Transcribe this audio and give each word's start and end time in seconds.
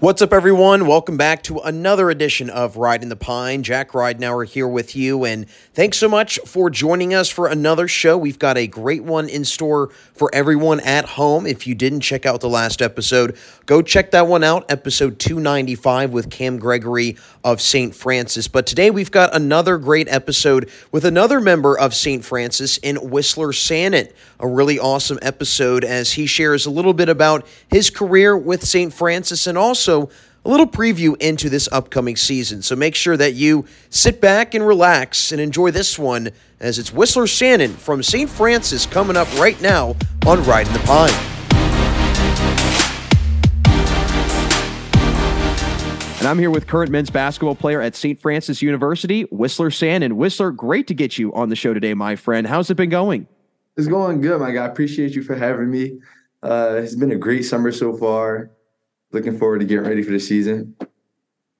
What's 0.00 0.22
up, 0.22 0.32
everyone? 0.32 0.86
Welcome 0.86 1.16
back 1.16 1.42
to 1.42 1.58
another 1.58 2.08
edition 2.08 2.50
of 2.50 2.76
Riding 2.76 3.08
the 3.08 3.16
Pine. 3.16 3.64
Jack 3.64 3.90
Ridenour 3.90 4.46
here 4.46 4.68
with 4.68 4.94
you, 4.94 5.24
and 5.24 5.50
thanks 5.50 5.98
so 5.98 6.08
much 6.08 6.38
for 6.46 6.70
joining 6.70 7.14
us 7.14 7.28
for 7.28 7.48
another 7.48 7.88
show. 7.88 8.16
We've 8.16 8.38
got 8.38 8.56
a 8.56 8.68
great 8.68 9.02
one 9.02 9.28
in 9.28 9.44
store 9.44 9.88
for 10.14 10.32
everyone 10.32 10.78
at 10.80 11.04
home. 11.04 11.48
If 11.48 11.66
you 11.66 11.74
didn't 11.74 12.02
check 12.02 12.26
out 12.26 12.40
the 12.40 12.48
last 12.48 12.80
episode, 12.80 13.36
go 13.66 13.82
check 13.82 14.12
that 14.12 14.28
one 14.28 14.44
out, 14.44 14.70
episode 14.70 15.18
295 15.18 16.12
with 16.12 16.30
Cam 16.30 16.60
Gregory 16.60 17.16
of 17.42 17.60
St. 17.60 17.92
Francis. 17.92 18.46
But 18.46 18.68
today 18.68 18.92
we've 18.92 19.10
got 19.10 19.34
another 19.34 19.78
great 19.78 20.06
episode 20.06 20.70
with 20.92 21.04
another 21.06 21.40
member 21.40 21.76
of 21.76 21.92
St. 21.92 22.24
Francis 22.24 22.78
in 22.78 22.98
Wisler 22.98 23.52
Sanon. 23.52 24.06
A 24.40 24.46
really 24.46 24.78
awesome 24.78 25.18
episode 25.20 25.84
as 25.84 26.12
he 26.12 26.26
shares 26.26 26.64
a 26.64 26.70
little 26.70 26.94
bit 26.94 27.08
about 27.08 27.44
his 27.70 27.90
career 27.90 28.36
with 28.36 28.64
St. 28.64 28.92
Francis 28.92 29.48
and 29.48 29.58
also 29.58 30.10
a 30.44 30.48
little 30.48 30.66
preview 30.66 31.20
into 31.20 31.50
this 31.50 31.68
upcoming 31.72 32.14
season. 32.14 32.62
So 32.62 32.76
make 32.76 32.94
sure 32.94 33.16
that 33.16 33.34
you 33.34 33.64
sit 33.90 34.20
back 34.20 34.54
and 34.54 34.64
relax 34.64 35.32
and 35.32 35.40
enjoy 35.40 35.72
this 35.72 35.98
one 35.98 36.30
as 36.60 36.78
it's 36.78 36.90
Wisler 36.90 37.28
Sanon 37.28 37.72
from 37.72 38.00
St. 38.00 38.30
Francis 38.30 38.86
coming 38.86 39.16
up 39.16 39.26
right 39.40 39.60
now 39.60 39.96
on 40.24 40.44
Riding 40.44 40.72
the 40.72 40.78
Pine. 40.80 41.10
And 46.20 46.28
I'm 46.28 46.38
here 46.38 46.50
with 46.50 46.68
current 46.68 46.92
men's 46.92 47.10
basketball 47.10 47.54
player 47.56 47.80
at 47.80 47.96
St. 47.96 48.20
Francis 48.20 48.62
University, 48.62 49.24
Wisler 49.26 49.74
Sanon. 49.74 50.12
Wisler, 50.12 50.54
great 50.54 50.86
to 50.86 50.94
get 50.94 51.18
you 51.18 51.32
on 51.34 51.48
the 51.48 51.56
show 51.56 51.74
today, 51.74 51.94
my 51.94 52.14
friend. 52.14 52.46
How's 52.46 52.70
it 52.70 52.76
been 52.76 52.90
going? 52.90 53.26
It's 53.78 53.86
going 53.86 54.20
good, 54.20 54.40
my 54.40 54.50
guy. 54.50 54.66
Appreciate 54.66 55.14
you 55.14 55.22
for 55.22 55.36
having 55.36 55.70
me. 55.70 56.00
Uh, 56.42 56.80
it's 56.82 56.96
been 56.96 57.12
a 57.12 57.16
great 57.16 57.42
summer 57.42 57.70
so 57.70 57.96
far 57.96 58.50
looking 59.12 59.38
forward 59.38 59.60
to 59.60 59.64
getting 59.64 59.84
ready 59.88 60.02
for 60.02 60.10
the 60.10 60.18
season. 60.18 60.74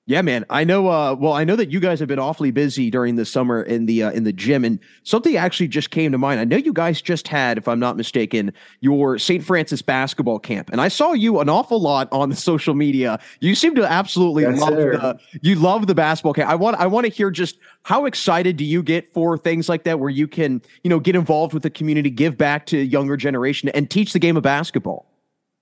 Yeah, 0.09 0.23
man. 0.23 0.43
I 0.49 0.63
know. 0.63 0.87
Uh, 0.87 1.13
well, 1.13 1.33
I 1.33 1.43
know 1.43 1.55
that 1.55 1.69
you 1.69 1.79
guys 1.79 1.99
have 1.99 2.07
been 2.07 2.17
awfully 2.17 2.49
busy 2.49 2.89
during 2.89 3.15
the 3.15 3.25
summer 3.25 3.61
in 3.61 3.85
the 3.85 4.01
uh, 4.01 4.09
in 4.09 4.23
the 4.23 4.33
gym, 4.33 4.65
and 4.65 4.79
something 5.03 5.37
actually 5.37 5.67
just 5.67 5.91
came 5.91 6.11
to 6.13 6.17
mind. 6.17 6.39
I 6.39 6.45
know 6.45 6.57
you 6.57 6.73
guys 6.73 6.99
just 6.99 7.27
had, 7.27 7.59
if 7.59 7.67
I'm 7.67 7.79
not 7.79 7.95
mistaken, 7.95 8.51
your 8.79 9.19
St. 9.19 9.43
Francis 9.43 9.83
basketball 9.83 10.39
camp, 10.39 10.71
and 10.71 10.81
I 10.81 10.87
saw 10.87 11.13
you 11.13 11.39
an 11.41 11.47
awful 11.47 11.79
lot 11.79 12.07
on 12.11 12.31
the 12.31 12.35
social 12.49 12.73
media. 12.73 13.19
You 13.39 13.53
seem 13.53 13.75
to 13.75 13.85
absolutely 13.85 14.41
yes, 14.45 14.59
love 14.59 14.73
sir. 14.73 14.97
the 14.97 15.19
you 15.43 15.53
love 15.53 15.85
the 15.85 15.93
basketball 15.93 16.33
camp. 16.33 16.49
I 16.49 16.55
want 16.55 16.77
I 16.77 16.87
want 16.87 17.05
to 17.05 17.11
hear 17.11 17.29
just 17.29 17.59
how 17.83 18.05
excited 18.05 18.57
do 18.57 18.65
you 18.65 18.81
get 18.81 19.13
for 19.13 19.37
things 19.37 19.69
like 19.69 19.83
that, 19.83 19.99
where 19.99 20.09
you 20.09 20.27
can 20.27 20.63
you 20.81 20.89
know 20.89 20.99
get 20.99 21.15
involved 21.15 21.53
with 21.53 21.61
the 21.61 21.69
community, 21.69 22.09
give 22.09 22.35
back 22.35 22.65
to 22.65 22.79
younger 22.79 23.15
generation, 23.15 23.69
and 23.69 23.91
teach 23.91 24.13
the 24.13 24.19
game 24.19 24.37
of 24.37 24.41
basketball. 24.41 25.08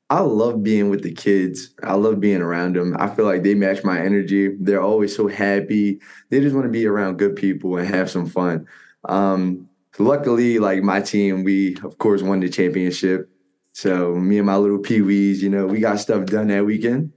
I 0.10 0.22
love 0.22 0.64
being 0.64 0.90
with 0.90 1.04
the 1.04 1.12
kids. 1.12 1.74
I 1.84 1.96
love 1.96 2.22
being 2.22 2.42
around 2.42 2.78
them. 2.78 2.96
I 2.98 3.10
feel 3.10 3.26
like 3.26 3.44
they 3.44 3.56
match 3.56 3.84
my 3.84 4.00
energy. 4.00 4.56
They're 4.60 4.82
always 4.82 5.16
so 5.16 5.28
happy. 5.28 6.00
They 6.30 6.40
just 6.40 6.56
want 6.56 6.66
to 6.66 6.72
be 6.72 6.86
around 6.86 7.18
good 7.18 7.36
people 7.36 7.78
and 7.78 7.88
have 7.88 8.10
some 8.10 8.26
fun. 8.26 8.68
Um, 9.04 9.68
luckily, 10.00 10.60
like 10.60 10.82
my 10.82 11.02
team, 11.02 11.44
we 11.44 11.76
of 11.84 11.98
course 11.98 12.22
won 12.22 12.40
the 12.40 12.50
championship. 12.50 13.30
So 13.74 14.16
me 14.16 14.38
and 14.38 14.48
my 14.48 14.56
little 14.56 14.80
peewees, 14.80 15.40
you 15.40 15.50
know, 15.50 15.68
we 15.68 15.80
got 15.80 16.00
stuff 16.00 16.26
done 16.26 16.48
that 16.48 16.66
weekend. 16.66 17.12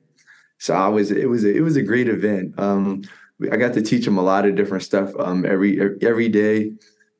So 0.58 0.74
I 0.74 0.88
was, 0.88 1.10
it 1.10 1.28
was, 1.28 1.44
a, 1.44 1.56
it 1.56 1.60
was 1.60 1.76
a 1.76 1.82
great 1.82 2.08
event. 2.08 2.58
Um, 2.58 3.02
I 3.50 3.56
got 3.56 3.72
to 3.74 3.82
teach 3.82 4.04
them 4.04 4.18
a 4.18 4.22
lot 4.22 4.46
of 4.46 4.56
different 4.56 4.82
stuff 4.82 5.12
um, 5.18 5.46
every 5.46 5.80
every 6.02 6.28
day 6.28 6.72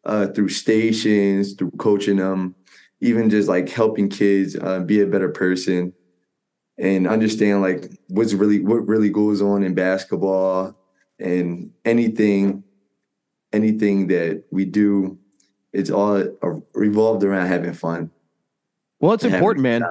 uh, 0.05 0.27
through 0.27 0.51
stations, 0.51 1.55
through 1.55 1.71
coaching 1.79 2.17
them 2.17 2.55
even 3.01 3.31
just 3.31 3.49
like 3.49 3.69
helping 3.69 4.09
kids 4.09 4.57
uh, 4.57 4.81
be 4.81 5.01
a 5.01 5.07
better 5.07 5.29
person 5.29 5.93
and 6.79 7.07
understand 7.07 7.61
like 7.63 7.91
what's 8.09 8.33
really 8.33 8.61
what 8.61 8.87
really 8.87 9.11
goes 9.11 9.43
on 9.43 9.63
in 9.63 9.75
basketball 9.75 10.75
and 11.19 11.71
anything 11.85 12.65
anything 13.53 14.07
that 14.07 14.43
we 14.51 14.65
do 14.65 15.19
it's 15.73 15.91
all 15.91 16.25
revolved 16.75 17.23
around 17.23 17.47
having 17.47 17.73
fun. 17.73 18.11
Well 18.99 19.13
it's 19.13 19.25
important 19.25 19.63
man. 19.63 19.85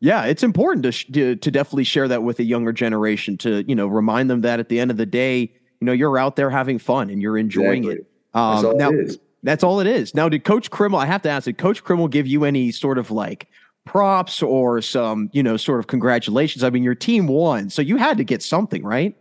yeah 0.00 0.24
it's 0.24 0.42
important 0.42 0.82
to, 0.84 0.92
sh- 0.92 1.06
to 1.12 1.36
to 1.36 1.50
definitely 1.50 1.84
share 1.84 2.08
that 2.08 2.22
with 2.22 2.38
a 2.38 2.44
younger 2.44 2.72
generation 2.72 3.36
to 3.38 3.64
you 3.68 3.74
know 3.74 3.86
remind 3.86 4.30
them 4.30 4.40
that 4.42 4.60
at 4.60 4.68
the 4.68 4.80
end 4.80 4.90
of 4.90 4.96
the 4.96 5.06
day 5.06 5.40
you 5.80 5.84
know 5.84 5.92
you're 5.92 6.18
out 6.18 6.36
there 6.36 6.50
having 6.50 6.78
fun 6.78 7.10
and 7.10 7.20
you're 7.20 7.38
enjoying 7.38 7.84
exactly. 7.84 8.00
it 8.00 8.06
um, 8.34 8.76
now 8.76 8.90
it 8.90 9.20
that's 9.42 9.64
all 9.64 9.80
it 9.80 9.86
is. 9.86 10.14
Now, 10.14 10.28
did 10.28 10.44
Coach 10.44 10.70
Krimmel? 10.70 10.98
I 10.98 11.06
have 11.06 11.22
to 11.22 11.30
ask, 11.30 11.44
did 11.44 11.58
Coach 11.58 11.82
Krimmel 11.82 12.10
give 12.10 12.26
you 12.26 12.44
any 12.44 12.70
sort 12.70 12.98
of 12.98 13.10
like 13.10 13.48
props 13.84 14.42
or 14.42 14.82
some, 14.82 15.30
you 15.32 15.42
know, 15.42 15.56
sort 15.56 15.80
of 15.80 15.86
congratulations? 15.86 16.62
I 16.62 16.70
mean, 16.70 16.82
your 16.82 16.94
team 16.94 17.26
won, 17.26 17.70
so 17.70 17.82
you 17.82 17.96
had 17.96 18.18
to 18.18 18.24
get 18.24 18.42
something, 18.42 18.82
right? 18.82 19.16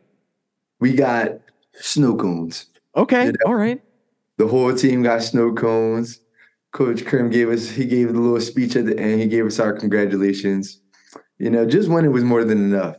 We 0.79 0.93
got 0.93 1.39
snow 1.73 2.15
cones. 2.15 2.65
Okay, 2.95 3.27
you 3.27 3.31
know? 3.31 3.37
all 3.45 3.55
right. 3.55 3.81
The 4.37 4.47
whole 4.47 4.73
team 4.73 5.03
got 5.03 5.23
snow 5.23 5.53
cones. 5.53 6.19
Coach 6.71 7.05
Krim 7.05 7.29
gave 7.29 7.49
us, 7.49 7.69
he 7.69 7.85
gave 7.85 8.09
a 8.09 8.13
little 8.13 8.39
speech 8.39 8.75
at 8.75 8.85
the 8.85 8.97
end. 8.97 9.21
He 9.21 9.27
gave 9.27 9.45
us 9.45 9.59
our 9.59 9.73
congratulations. 9.73 10.79
You 11.37 11.49
know, 11.49 11.65
just 11.65 11.89
winning 11.89 12.11
was 12.11 12.23
more 12.23 12.43
than 12.43 12.73
enough. 12.73 12.97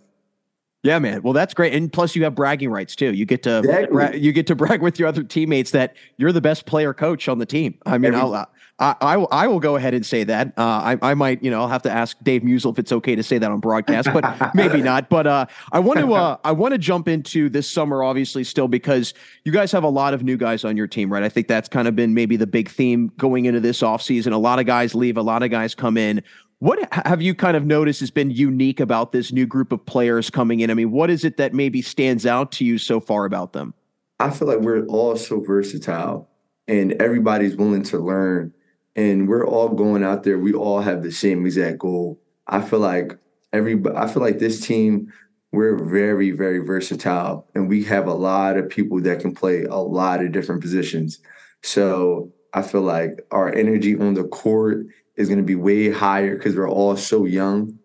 Yeah, 0.82 0.98
man. 0.98 1.22
Well, 1.22 1.34
that's 1.34 1.52
great, 1.52 1.74
and 1.74 1.92
plus 1.92 2.16
you 2.16 2.24
have 2.24 2.34
bragging 2.34 2.70
rights 2.70 2.96
too. 2.96 3.12
You 3.12 3.26
get 3.26 3.42
to 3.42 3.58
exactly. 3.58 4.18
you 4.18 4.32
get 4.32 4.46
to 4.46 4.54
brag 4.54 4.80
with 4.80 4.98
your 4.98 5.08
other 5.08 5.22
teammates 5.22 5.72
that 5.72 5.94
you're 6.16 6.32
the 6.32 6.40
best 6.40 6.64
player 6.64 6.94
coach 6.94 7.28
on 7.28 7.38
the 7.38 7.44
team. 7.44 7.78
I 7.84 7.98
mean, 7.98 8.14
Every- 8.14 8.20
I'll, 8.20 8.48
I, 8.80 8.96
I, 9.02 9.16
will, 9.18 9.28
I 9.30 9.46
will 9.46 9.60
go 9.60 9.76
ahead 9.76 9.92
and 9.92 10.04
say 10.04 10.24
that. 10.24 10.54
Uh, 10.56 10.62
I, 10.62 10.98
I 11.02 11.14
might, 11.14 11.42
you 11.42 11.50
know, 11.50 11.60
I'll 11.60 11.68
have 11.68 11.82
to 11.82 11.90
ask 11.90 12.16
Dave 12.22 12.40
Musel 12.40 12.72
if 12.72 12.78
it's 12.78 12.92
okay 12.92 13.14
to 13.14 13.22
say 13.22 13.36
that 13.36 13.50
on 13.50 13.60
broadcast, 13.60 14.08
but 14.10 14.54
maybe 14.54 14.80
not. 14.80 15.10
But 15.10 15.26
uh, 15.26 15.46
I 15.70 15.80
want 15.80 15.98
to, 15.98 16.14
uh, 16.14 16.38
I 16.44 16.52
want 16.52 16.72
to 16.72 16.78
jump 16.78 17.06
into 17.06 17.50
this 17.50 17.70
summer, 17.70 18.02
obviously, 18.02 18.42
still 18.42 18.68
because 18.68 19.12
you 19.44 19.52
guys 19.52 19.70
have 19.72 19.84
a 19.84 19.88
lot 19.88 20.14
of 20.14 20.22
new 20.22 20.38
guys 20.38 20.64
on 20.64 20.78
your 20.78 20.86
team, 20.86 21.12
right? 21.12 21.22
I 21.22 21.28
think 21.28 21.46
that's 21.46 21.68
kind 21.68 21.88
of 21.88 21.94
been 21.94 22.14
maybe 22.14 22.36
the 22.36 22.46
big 22.46 22.70
theme 22.70 23.12
going 23.18 23.44
into 23.44 23.60
this 23.60 23.82
offseason. 23.82 24.32
A 24.32 24.38
lot 24.38 24.58
of 24.58 24.64
guys 24.64 24.94
leave, 24.94 25.18
a 25.18 25.22
lot 25.22 25.42
of 25.42 25.50
guys 25.50 25.74
come 25.74 25.98
in. 25.98 26.22
What 26.60 26.92
have 26.92 27.22
you 27.22 27.34
kind 27.34 27.56
of 27.56 27.64
noticed 27.64 28.00
has 28.00 28.10
been 28.10 28.30
unique 28.30 28.80
about 28.80 29.12
this 29.12 29.32
new 29.32 29.46
group 29.46 29.72
of 29.72 29.84
players 29.86 30.28
coming 30.28 30.60
in? 30.60 30.70
I 30.70 30.74
mean, 30.74 30.90
what 30.90 31.08
is 31.08 31.24
it 31.24 31.38
that 31.38 31.54
maybe 31.54 31.80
stands 31.80 32.26
out 32.26 32.52
to 32.52 32.66
you 32.66 32.76
so 32.76 33.00
far 33.00 33.24
about 33.24 33.54
them? 33.54 33.72
I 34.18 34.28
feel 34.28 34.46
like 34.46 34.58
we're 34.58 34.84
all 34.84 35.16
so 35.16 35.40
versatile 35.40 36.28
and 36.68 36.92
everybody's 37.00 37.56
willing 37.56 37.82
to 37.84 37.98
learn 37.98 38.52
and 38.94 39.26
we're 39.26 39.46
all 39.46 39.70
going 39.70 40.04
out 40.04 40.22
there. 40.22 40.38
We 40.38 40.52
all 40.52 40.82
have 40.82 41.02
the 41.02 41.10
same 41.10 41.46
exact 41.46 41.78
goal. 41.78 42.20
I 42.46 42.60
feel 42.60 42.80
like 42.80 43.18
every 43.54 43.82
I 43.96 44.06
feel 44.06 44.22
like 44.22 44.38
this 44.38 44.60
team 44.60 45.10
we're 45.52 45.82
very 45.82 46.30
very 46.30 46.58
versatile 46.58 47.48
and 47.54 47.70
we 47.70 47.84
have 47.84 48.06
a 48.06 48.12
lot 48.12 48.58
of 48.58 48.68
people 48.68 49.00
that 49.00 49.20
can 49.20 49.34
play 49.34 49.64
a 49.64 49.76
lot 49.76 50.22
of 50.22 50.30
different 50.32 50.60
positions. 50.60 51.20
So, 51.62 52.32
I 52.52 52.62
feel 52.62 52.82
like 52.82 53.20
our 53.30 53.52
energy 53.54 53.96
on 53.96 54.14
the 54.14 54.24
court 54.24 54.86
is 55.20 55.28
going 55.28 55.38
to 55.38 55.44
be 55.44 55.54
way 55.54 55.90
higher 55.90 56.36
because 56.36 56.56
we're 56.56 56.68
all 56.68 56.96
so 56.96 57.24
young. 57.24 57.78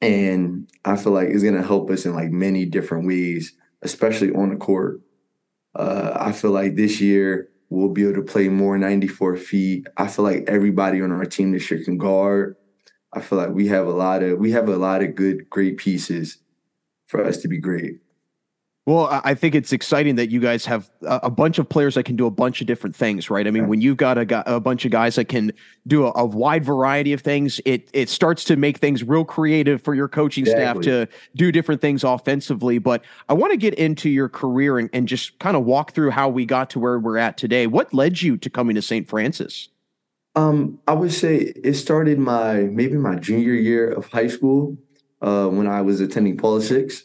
And 0.00 0.70
I 0.84 0.96
feel 0.96 1.12
like 1.12 1.28
it's 1.28 1.42
going 1.42 1.56
to 1.56 1.66
help 1.66 1.90
us 1.90 2.06
in 2.06 2.14
like 2.14 2.30
many 2.30 2.64
different 2.64 3.06
ways, 3.06 3.54
especially 3.82 4.30
on 4.32 4.50
the 4.50 4.56
court. 4.56 5.00
Uh, 5.74 6.12
I 6.18 6.32
feel 6.32 6.52
like 6.52 6.76
this 6.76 7.00
year 7.00 7.50
we'll 7.68 7.90
be 7.90 8.02
able 8.02 8.14
to 8.14 8.22
play 8.22 8.48
more 8.48 8.78
94 8.78 9.36
feet. 9.36 9.86
I 9.96 10.06
feel 10.06 10.24
like 10.24 10.44
everybody 10.48 11.02
on 11.02 11.12
our 11.12 11.24
team 11.24 11.52
this 11.52 11.70
year 11.70 11.84
can 11.84 11.98
guard. 11.98 12.56
I 13.12 13.20
feel 13.20 13.38
like 13.38 13.50
we 13.50 13.68
have 13.68 13.86
a 13.86 13.92
lot 13.92 14.22
of 14.22 14.38
we 14.38 14.52
have 14.52 14.68
a 14.68 14.76
lot 14.76 15.02
of 15.02 15.16
good, 15.16 15.50
great 15.50 15.78
pieces 15.78 16.38
for 17.06 17.24
us 17.24 17.38
to 17.38 17.48
be 17.48 17.58
great. 17.58 17.98
Well, 18.86 19.20
I 19.22 19.34
think 19.34 19.54
it's 19.54 19.72
exciting 19.72 20.16
that 20.16 20.30
you 20.30 20.40
guys 20.40 20.64
have 20.64 20.90
a 21.02 21.30
bunch 21.30 21.58
of 21.58 21.68
players 21.68 21.96
that 21.96 22.04
can 22.04 22.16
do 22.16 22.26
a 22.26 22.30
bunch 22.30 22.62
of 22.62 22.66
different 22.66 22.96
things, 22.96 23.28
right? 23.28 23.46
I 23.46 23.50
mean, 23.50 23.68
when 23.68 23.82
you've 23.82 23.98
got 23.98 24.16
a, 24.16 24.54
a 24.56 24.58
bunch 24.58 24.86
of 24.86 24.90
guys 24.90 25.16
that 25.16 25.26
can 25.26 25.52
do 25.86 26.06
a, 26.06 26.12
a, 26.16 26.24
wide 26.24 26.64
variety 26.64 27.12
of 27.12 27.20
things, 27.20 27.60
it 27.66 27.90
it 27.92 28.08
starts 28.08 28.42
to 28.44 28.56
make 28.56 28.78
things 28.78 29.04
real 29.04 29.24
creative 29.24 29.82
for 29.82 29.94
your 29.94 30.08
coaching 30.08 30.42
exactly. 30.44 30.82
staff 30.82 31.08
to 31.08 31.08
do 31.36 31.52
different 31.52 31.82
things 31.82 32.04
offensively. 32.04 32.78
But 32.78 33.04
I 33.28 33.34
want 33.34 33.50
to 33.52 33.58
get 33.58 33.74
into 33.74 34.08
your 34.08 34.30
career 34.30 34.78
and, 34.78 34.88
and 34.94 35.06
just 35.06 35.38
kind 35.40 35.58
of 35.58 35.64
walk 35.64 35.92
through 35.92 36.10
how 36.10 36.30
we 36.30 36.46
got 36.46 36.70
to 36.70 36.80
where 36.80 36.98
we're 36.98 37.18
at 37.18 37.36
today. 37.36 37.66
What 37.66 37.92
led 37.92 38.22
you 38.22 38.38
to 38.38 38.48
coming 38.48 38.76
to 38.76 38.82
St. 38.82 39.06
Francis? 39.06 39.68
Um, 40.36 40.80
I 40.88 40.94
would 40.94 41.12
say 41.12 41.36
it 41.36 41.74
started 41.74 42.18
my 42.18 42.62
maybe 42.62 42.96
my 42.96 43.16
junior 43.16 43.52
year 43.52 43.92
of 43.92 44.06
high 44.06 44.28
school 44.28 44.78
uh, 45.20 45.48
when 45.48 45.66
I 45.66 45.82
was 45.82 46.00
attending 46.00 46.38
politics 46.38 47.04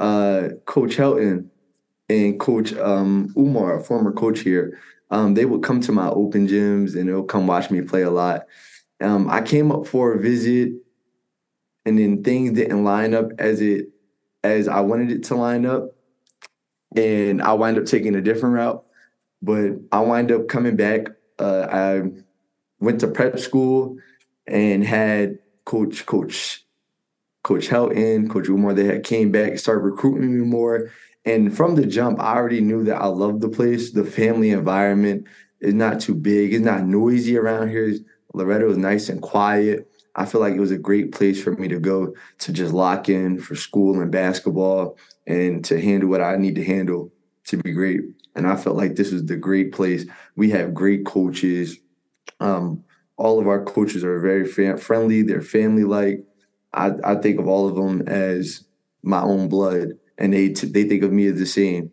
uh, 0.00 0.48
Coach 0.64 0.96
Helton 0.96 1.48
and 2.08 2.40
Coach 2.40 2.72
um, 2.74 3.32
Umar, 3.36 3.78
a 3.78 3.84
former 3.84 4.12
coach 4.12 4.40
here, 4.40 4.80
um, 5.10 5.34
they 5.34 5.44
would 5.44 5.62
come 5.62 5.80
to 5.82 5.92
my 5.92 6.08
open 6.08 6.48
gyms 6.48 6.96
and 6.96 7.08
they'll 7.08 7.22
come 7.22 7.46
watch 7.46 7.70
me 7.70 7.82
play 7.82 8.02
a 8.02 8.10
lot. 8.10 8.46
Um, 9.00 9.30
I 9.30 9.42
came 9.42 9.70
up 9.70 9.86
for 9.86 10.14
a 10.14 10.18
visit, 10.18 10.72
and 11.84 11.98
then 11.98 12.22
things 12.22 12.52
didn't 12.52 12.84
line 12.84 13.14
up 13.14 13.30
as 13.38 13.60
it 13.60 13.88
as 14.42 14.68
I 14.68 14.80
wanted 14.80 15.10
it 15.10 15.24
to 15.24 15.34
line 15.34 15.66
up, 15.66 15.96
and 16.96 17.40
I 17.42 17.52
wind 17.54 17.78
up 17.78 17.86
taking 17.86 18.14
a 18.14 18.20
different 18.20 18.54
route. 18.54 18.84
But 19.42 19.72
I 19.90 20.00
wind 20.00 20.32
up 20.32 20.48
coming 20.48 20.76
back. 20.76 21.06
Uh, 21.38 21.66
I 21.70 22.02
went 22.78 23.00
to 23.00 23.08
prep 23.08 23.38
school 23.38 23.96
and 24.46 24.84
had 24.84 25.38
Coach 25.64 26.04
Coach 26.04 26.64
Coach 27.42 27.68
Helton, 27.68 28.28
Coach 28.30 28.48
Umar, 28.48 28.74
they 28.74 28.84
had 28.84 29.04
came 29.04 29.32
back, 29.32 29.50
and 29.50 29.60
started 29.60 29.82
recruiting 29.82 30.38
me 30.38 30.44
more. 30.44 30.90
And 31.24 31.54
from 31.54 31.74
the 31.74 31.86
jump, 31.86 32.20
I 32.20 32.34
already 32.36 32.60
knew 32.60 32.84
that 32.84 33.00
I 33.00 33.06
loved 33.06 33.40
the 33.40 33.48
place. 33.48 33.92
The 33.92 34.04
family 34.04 34.50
environment 34.50 35.26
is 35.60 35.74
not 35.74 36.00
too 36.00 36.14
big. 36.14 36.52
It's 36.52 36.64
not 36.64 36.84
noisy 36.84 37.36
around 37.36 37.70
here. 37.70 37.94
Loretto 38.32 38.70
is 38.70 38.78
nice 38.78 39.08
and 39.08 39.20
quiet. 39.20 39.90
I 40.16 40.26
feel 40.26 40.40
like 40.40 40.54
it 40.54 40.60
was 40.60 40.70
a 40.70 40.78
great 40.78 41.12
place 41.12 41.42
for 41.42 41.52
me 41.52 41.68
to 41.68 41.78
go 41.78 42.14
to 42.38 42.52
just 42.52 42.72
lock 42.72 43.08
in 43.08 43.38
for 43.38 43.54
school 43.54 44.00
and 44.00 44.10
basketball 44.10 44.98
and 45.26 45.64
to 45.66 45.80
handle 45.80 46.08
what 46.08 46.20
I 46.20 46.36
need 46.36 46.56
to 46.56 46.64
handle 46.64 47.12
to 47.46 47.56
be 47.58 47.72
great. 47.72 48.00
And 48.34 48.46
I 48.46 48.56
felt 48.56 48.76
like 48.76 48.96
this 48.96 49.12
was 49.12 49.24
the 49.26 49.36
great 49.36 49.72
place. 49.72 50.04
We 50.36 50.50
have 50.50 50.74
great 50.74 51.04
coaches. 51.04 51.78
Um, 52.38 52.84
all 53.16 53.38
of 53.38 53.46
our 53.46 53.64
coaches 53.64 54.04
are 54.04 54.18
very 54.20 54.46
fam- 54.46 54.78
friendly. 54.78 55.22
They're 55.22 55.42
family 55.42 55.84
like. 55.84 56.24
I, 56.72 56.92
I 57.04 57.14
think 57.16 57.40
of 57.40 57.48
all 57.48 57.68
of 57.68 57.74
them 57.74 58.02
as 58.08 58.64
my 59.02 59.22
own 59.22 59.48
blood, 59.48 59.98
and 60.18 60.32
they 60.32 60.50
t- 60.50 60.68
they 60.68 60.84
think 60.84 61.02
of 61.02 61.12
me 61.12 61.26
as 61.26 61.38
the 61.38 61.46
same. 61.46 61.90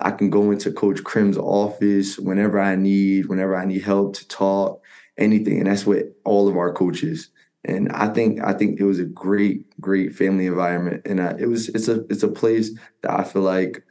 I 0.00 0.12
can 0.12 0.30
go 0.30 0.50
into 0.50 0.72
Coach 0.72 1.02
Krim's 1.02 1.38
office 1.38 2.18
whenever 2.18 2.60
I 2.60 2.76
need, 2.76 3.26
whenever 3.26 3.56
I 3.56 3.64
need 3.64 3.82
help 3.82 4.14
to 4.16 4.28
talk, 4.28 4.82
anything, 5.16 5.58
and 5.58 5.66
that's 5.66 5.86
what 5.86 6.14
all 6.24 6.48
of 6.48 6.56
our 6.56 6.72
coaches. 6.72 7.30
And 7.64 7.90
I 7.92 8.08
think 8.08 8.40
I 8.42 8.52
think 8.54 8.80
it 8.80 8.84
was 8.84 9.00
a 9.00 9.04
great, 9.04 9.78
great 9.80 10.14
family 10.14 10.46
environment, 10.46 11.02
and 11.04 11.20
I, 11.20 11.34
it 11.38 11.48
was 11.48 11.68
it's 11.70 11.88
a 11.88 12.04
it's 12.08 12.22
a 12.22 12.28
place 12.28 12.70
that 13.02 13.18
I 13.18 13.24
feel 13.24 13.42
like 13.42 13.84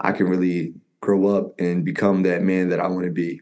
I 0.00 0.12
can 0.12 0.28
really 0.28 0.74
grow 1.00 1.28
up 1.36 1.58
and 1.60 1.84
become 1.84 2.22
that 2.24 2.42
man 2.42 2.70
that 2.70 2.80
I 2.80 2.88
want 2.88 3.04
to 3.04 3.12
be. 3.12 3.40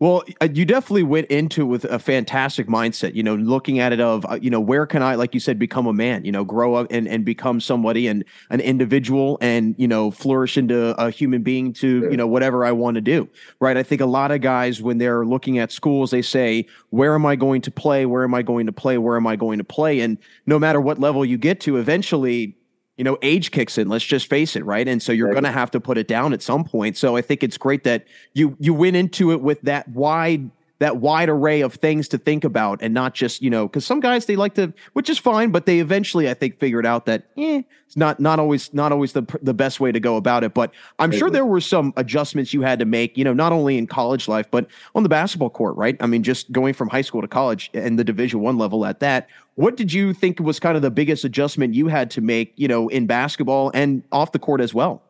Well, 0.00 0.24
uh, 0.40 0.48
you 0.50 0.64
definitely 0.64 1.02
went 1.02 1.26
into 1.26 1.60
it 1.60 1.66
with 1.66 1.84
a 1.84 1.98
fantastic 1.98 2.68
mindset, 2.68 3.14
you 3.14 3.22
know, 3.22 3.34
looking 3.34 3.80
at 3.80 3.92
it 3.92 4.00
of, 4.00 4.24
uh, 4.24 4.38
you 4.40 4.48
know, 4.48 4.58
where 4.58 4.86
can 4.86 5.02
I, 5.02 5.14
like 5.14 5.34
you 5.34 5.40
said, 5.40 5.58
become 5.58 5.86
a 5.86 5.92
man, 5.92 6.24
you 6.24 6.32
know, 6.32 6.42
grow 6.42 6.74
up 6.74 6.86
and, 6.90 7.06
and 7.06 7.22
become 7.22 7.60
somebody 7.60 8.06
and 8.06 8.24
an 8.48 8.60
individual 8.60 9.36
and, 9.42 9.74
you 9.76 9.86
know, 9.86 10.10
flourish 10.10 10.56
into 10.56 10.98
a 10.98 11.10
human 11.10 11.42
being 11.42 11.74
to, 11.74 12.08
you 12.10 12.16
know, 12.16 12.26
whatever 12.26 12.64
I 12.64 12.72
want 12.72 12.94
to 12.94 13.02
do. 13.02 13.28
Right. 13.60 13.76
I 13.76 13.82
think 13.82 14.00
a 14.00 14.06
lot 14.06 14.30
of 14.30 14.40
guys, 14.40 14.80
when 14.80 14.96
they're 14.96 15.26
looking 15.26 15.58
at 15.58 15.70
schools, 15.70 16.12
they 16.12 16.22
say, 16.22 16.66
where 16.88 17.14
am 17.14 17.26
I 17.26 17.36
going 17.36 17.60
to 17.60 17.70
play? 17.70 18.06
Where 18.06 18.24
am 18.24 18.32
I 18.32 18.40
going 18.40 18.64
to 18.64 18.72
play? 18.72 18.96
Where 18.96 19.16
am 19.16 19.26
I 19.26 19.36
going 19.36 19.58
to 19.58 19.64
play? 19.64 20.00
And 20.00 20.16
no 20.46 20.58
matter 20.58 20.80
what 20.80 20.98
level 20.98 21.26
you 21.26 21.36
get 21.36 21.60
to, 21.60 21.76
eventually 21.76 22.56
you 23.00 23.04
know, 23.04 23.16
age 23.22 23.50
kicks 23.50 23.78
in. 23.78 23.88
Let's 23.88 24.04
just 24.04 24.26
face 24.26 24.56
it, 24.56 24.64
right? 24.66 24.86
And 24.86 25.02
so 25.02 25.10
you're 25.10 25.32
going 25.32 25.44
to 25.44 25.50
have 25.50 25.70
to 25.70 25.80
put 25.80 25.96
it 25.96 26.06
down 26.06 26.34
at 26.34 26.42
some 26.42 26.64
point. 26.64 26.98
So 26.98 27.16
I 27.16 27.22
think 27.22 27.42
it's 27.42 27.56
great 27.56 27.82
that 27.84 28.04
you 28.34 28.54
you 28.60 28.74
went 28.74 28.94
into 28.94 29.32
it 29.32 29.40
with 29.40 29.58
that 29.62 29.88
wide 29.88 30.50
that 30.80 30.96
wide 30.96 31.28
array 31.28 31.60
of 31.60 31.74
things 31.74 32.08
to 32.08 32.18
think 32.18 32.42
about 32.42 32.80
and 32.82 32.92
not 32.92 33.14
just, 33.14 33.42
you 33.42 33.50
know, 33.50 33.68
because 33.68 33.84
some 33.84 34.00
guys 34.00 34.24
they 34.24 34.34
like 34.34 34.54
to, 34.54 34.72
which 34.94 35.10
is 35.10 35.18
fine, 35.18 35.50
but 35.50 35.66
they 35.66 35.78
eventually, 35.78 36.28
I 36.28 36.34
think, 36.34 36.58
figured 36.58 36.86
out 36.86 37.04
that 37.04 37.24
eh, 37.36 37.62
it's 37.86 37.96
not 37.98 38.18
not 38.18 38.40
always 38.40 38.72
not 38.72 38.90
always 38.90 39.12
the 39.12 39.22
the 39.42 39.52
best 39.52 39.78
way 39.78 39.92
to 39.92 40.00
go 40.00 40.16
about 40.16 40.42
it. 40.42 40.54
But 40.54 40.72
I'm 40.98 41.12
sure 41.12 41.28
there 41.28 41.44
were 41.44 41.60
some 41.60 41.92
adjustments 41.96 42.54
you 42.54 42.62
had 42.62 42.78
to 42.78 42.86
make, 42.86 43.16
you 43.18 43.24
know, 43.24 43.34
not 43.34 43.52
only 43.52 43.76
in 43.76 43.86
college 43.86 44.26
life, 44.26 44.50
but 44.50 44.66
on 44.94 45.02
the 45.02 45.08
basketball 45.10 45.50
court, 45.50 45.76
right? 45.76 45.96
I 46.00 46.06
mean, 46.06 46.22
just 46.22 46.50
going 46.50 46.72
from 46.72 46.88
high 46.88 47.02
school 47.02 47.20
to 47.20 47.28
college 47.28 47.70
and 47.74 47.98
the 47.98 48.04
division 48.04 48.40
one 48.40 48.56
level 48.56 48.86
at 48.86 49.00
that. 49.00 49.28
What 49.56 49.76
did 49.76 49.92
you 49.92 50.14
think 50.14 50.40
was 50.40 50.58
kind 50.58 50.76
of 50.76 50.82
the 50.82 50.90
biggest 50.90 51.24
adjustment 51.24 51.74
you 51.74 51.88
had 51.88 52.10
to 52.12 52.22
make, 52.22 52.54
you 52.56 52.68
know, 52.68 52.88
in 52.88 53.06
basketball 53.06 53.70
and 53.74 54.02
off 54.12 54.32
the 54.32 54.38
court 54.38 54.62
as 54.62 54.72
well? 54.72 55.02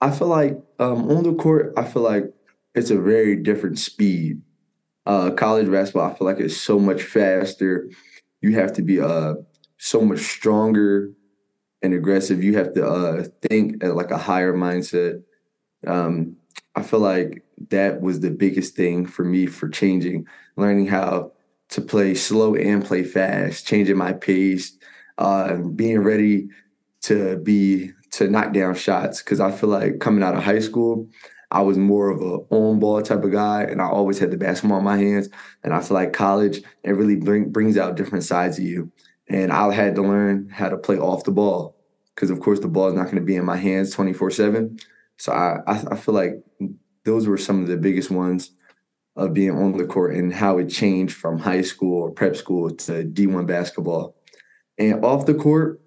I 0.00 0.10
feel 0.10 0.28
like 0.28 0.58
um, 0.78 1.10
on 1.10 1.24
the 1.24 1.34
court, 1.34 1.74
I 1.76 1.84
feel 1.84 2.02
like 2.02 2.32
it's 2.74 2.90
a 2.90 2.98
very 2.98 3.36
different 3.36 3.78
speed 3.78 4.40
uh, 5.06 5.30
college 5.32 5.70
basketball, 5.70 6.10
I 6.10 6.14
feel 6.14 6.26
like 6.26 6.40
it's 6.40 6.56
so 6.56 6.78
much 6.78 7.02
faster. 7.02 7.88
You 8.40 8.54
have 8.54 8.72
to 8.74 8.82
be 8.82 9.00
uh, 9.00 9.34
so 9.78 10.00
much 10.00 10.20
stronger 10.20 11.10
and 11.82 11.92
aggressive. 11.92 12.42
You 12.42 12.56
have 12.56 12.72
to 12.74 12.86
uh, 12.86 13.24
think 13.42 13.84
at 13.84 13.94
like 13.94 14.10
a 14.10 14.18
higher 14.18 14.54
mindset. 14.54 15.22
Um, 15.86 16.36
I 16.74 16.82
feel 16.82 17.00
like 17.00 17.44
that 17.70 18.00
was 18.00 18.20
the 18.20 18.30
biggest 18.30 18.74
thing 18.74 19.06
for 19.06 19.24
me 19.24 19.46
for 19.46 19.68
changing, 19.68 20.26
learning 20.56 20.86
how 20.86 21.32
to 21.70 21.80
play 21.80 22.14
slow 22.14 22.54
and 22.54 22.84
play 22.84 23.04
fast, 23.04 23.66
changing 23.66 23.96
my 23.96 24.12
pace, 24.12 24.76
uh, 25.18 25.56
being 25.56 25.98
ready 25.98 26.48
to 27.02 27.36
be 27.38 27.92
to 28.12 28.28
knock 28.28 28.52
down 28.52 28.74
shots. 28.74 29.22
Because 29.22 29.40
I 29.40 29.50
feel 29.50 29.70
like 29.70 30.00
coming 30.00 30.22
out 30.22 30.34
of 30.34 30.42
high 30.42 30.60
school, 30.60 31.08
I 31.54 31.60
was 31.62 31.78
more 31.78 32.10
of 32.10 32.20
a 32.20 32.38
on 32.52 32.80
ball 32.80 33.00
type 33.00 33.22
of 33.22 33.30
guy, 33.30 33.62
and 33.62 33.80
I 33.80 33.86
always 33.86 34.18
had 34.18 34.32
the 34.32 34.36
basketball 34.36 34.78
in 34.78 34.84
my 34.84 34.98
hands. 34.98 35.28
And 35.62 35.72
I 35.72 35.80
feel 35.80 35.94
like 35.94 36.12
college 36.12 36.62
it 36.82 36.90
really 36.90 37.14
bring, 37.14 37.50
brings 37.50 37.78
out 37.78 37.96
different 37.96 38.24
sides 38.24 38.58
of 38.58 38.64
you. 38.64 38.90
And 39.28 39.52
I 39.52 39.72
had 39.72 39.94
to 39.94 40.02
learn 40.02 40.48
how 40.48 40.68
to 40.68 40.76
play 40.76 40.98
off 40.98 41.22
the 41.22 41.30
ball 41.30 41.76
because, 42.14 42.30
of 42.30 42.40
course, 42.40 42.58
the 42.58 42.66
ball 42.66 42.88
is 42.88 42.94
not 42.94 43.04
going 43.04 43.16
to 43.16 43.22
be 43.22 43.36
in 43.36 43.44
my 43.44 43.56
hands 43.56 43.92
twenty 43.92 44.12
four 44.12 44.32
seven. 44.32 44.78
So 45.16 45.32
I, 45.32 45.60
I 45.66 45.84
I 45.92 45.96
feel 45.96 46.14
like 46.14 46.42
those 47.04 47.28
were 47.28 47.38
some 47.38 47.62
of 47.62 47.68
the 47.68 47.76
biggest 47.76 48.10
ones 48.10 48.50
of 49.16 49.32
being 49.32 49.52
on 49.52 49.76
the 49.76 49.86
court 49.86 50.16
and 50.16 50.34
how 50.34 50.58
it 50.58 50.68
changed 50.68 51.14
from 51.14 51.38
high 51.38 51.62
school 51.62 52.02
or 52.02 52.10
prep 52.10 52.34
school 52.34 52.68
to 52.68 53.04
D1 53.04 53.46
basketball. 53.46 54.16
And 54.76 55.04
off 55.04 55.26
the 55.26 55.34
court, 55.34 55.80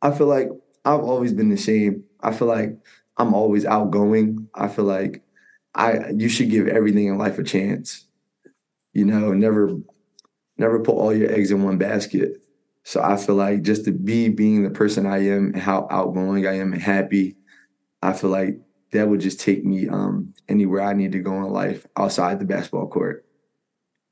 I 0.00 0.12
feel 0.12 0.28
like 0.28 0.50
I've 0.84 1.00
always 1.00 1.32
been 1.32 1.48
the 1.48 1.56
same. 1.56 2.04
I 2.20 2.32
feel 2.32 2.46
like 2.46 2.78
I'm 3.16 3.34
always 3.34 3.64
outgoing. 3.64 4.48
I 4.54 4.68
feel 4.68 4.84
like 4.84 5.22
I 5.74 6.10
you 6.10 6.28
should 6.28 6.50
give 6.50 6.68
everything 6.68 7.06
in 7.06 7.18
life 7.18 7.38
a 7.38 7.44
chance. 7.44 8.06
You 8.92 9.04
know, 9.04 9.32
never 9.32 9.70
never 10.56 10.80
put 10.80 10.94
all 10.94 11.14
your 11.14 11.32
eggs 11.32 11.50
in 11.50 11.62
one 11.62 11.78
basket. 11.78 12.40
So 12.84 13.02
I 13.02 13.16
feel 13.16 13.34
like 13.34 13.62
just 13.62 13.86
to 13.86 13.92
be 13.92 14.28
being 14.28 14.62
the 14.62 14.70
person 14.70 15.06
I 15.06 15.26
am 15.28 15.54
how 15.54 15.88
outgoing 15.90 16.46
I 16.46 16.58
am 16.58 16.72
and 16.72 16.82
happy, 16.82 17.36
I 18.02 18.12
feel 18.12 18.30
like 18.30 18.60
that 18.92 19.08
would 19.08 19.20
just 19.20 19.40
take 19.40 19.64
me 19.64 19.88
um, 19.88 20.34
anywhere 20.48 20.82
I 20.82 20.92
need 20.92 21.12
to 21.12 21.18
go 21.18 21.34
in 21.38 21.50
life 21.50 21.86
outside 21.96 22.38
the 22.38 22.44
basketball 22.44 22.86
court. 22.86 23.24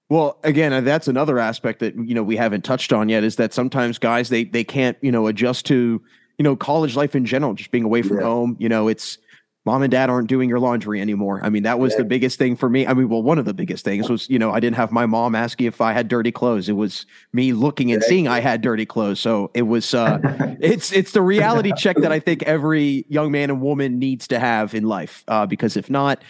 Well, 0.09 0.39
again, 0.43 0.73
uh, 0.73 0.81
that's 0.83 1.09
another 1.09 1.39
aspect 1.39 1.79
that 1.81 1.95
you 1.97 2.15
know 2.15 2.23
we 2.23 2.37
haven't 2.37 2.65
touched 2.65 2.93
on 2.93 3.09
yet 3.09 3.25
is 3.25 3.37
that 3.37 3.55
sometimes 3.55 3.99
guys 3.99 4.29
they 4.29 4.45
they 4.45 4.65
can't 4.65 4.97
you 5.01 5.13
know 5.13 5.27
adjust 5.27 5.67
to 5.67 6.03
you 6.39 6.43
know, 6.43 6.57
college 6.57 6.97
life 6.97 7.15
in 7.15 7.25
general, 7.25 7.55
just 7.55 7.71
being 7.71 7.85
away 7.85 8.03
from 8.03 8.19
yeah. 8.19 8.25
home. 8.25 8.57
You 8.59 8.69
know, 8.69 8.89
it's 8.89 9.19
mom 9.65 9.83
and 9.83 9.91
dad 9.91 10.11
aren't 10.11 10.29
doing 10.29 10.49
your 10.49 10.59
laundry 10.59 11.01
anymore. 11.01 11.41
I 11.43 11.49
mean, 11.49 11.63
that 11.63 11.79
was 11.79 11.93
yeah. 11.93 11.99
the 11.99 12.05
biggest 12.05 12.39
thing 12.39 12.57
for 12.57 12.69
me. 12.69 12.87
I 12.87 12.95
mean, 12.95 13.09
well, 13.09 13.23
one 13.23 13.39
of 13.39 13.45
the 13.45 13.55
biggest 13.55 13.85
things 13.85 14.11
was, 14.11 14.29
you 14.29 14.39
know, 14.39 14.51
I 14.51 14.61
didn't 14.61 14.77
have 14.77 14.91
my 14.91 15.07
mom 15.07 15.35
asking 15.35 15.67
if 15.67 15.81
I 15.81 15.93
had 15.93 16.09
dirty 16.09 16.33
clothes. 16.33 16.69
It 16.69 16.73
was 16.73 17.07
me 17.33 17.53
looking 17.53 17.93
and 17.93 18.03
seeing 18.03 18.27
I 18.27 18.41
had 18.41 18.61
dirty 18.61 18.87
clothes. 18.87 19.21
So 19.21 19.51
it 19.55 19.63
was 19.63 19.95
uh 19.95 20.19
it's 20.61 20.93
it's 20.93 21.13
the 21.13 21.23
reality 21.23 21.73
check 21.77 21.97
that 21.99 22.13
I 22.13 22.19
think 22.21 22.43
every 22.43 23.07
young 23.09 23.31
man 23.31 23.51
and 23.51 23.61
woman 23.61 23.99
needs 23.99 24.29
to 24.29 24.39
have 24.39 24.75
in 24.75 24.85
life. 24.85 25.25
Uh, 25.29 25.47
because 25.47 25.77
if 25.77 25.89
not, 25.89 26.23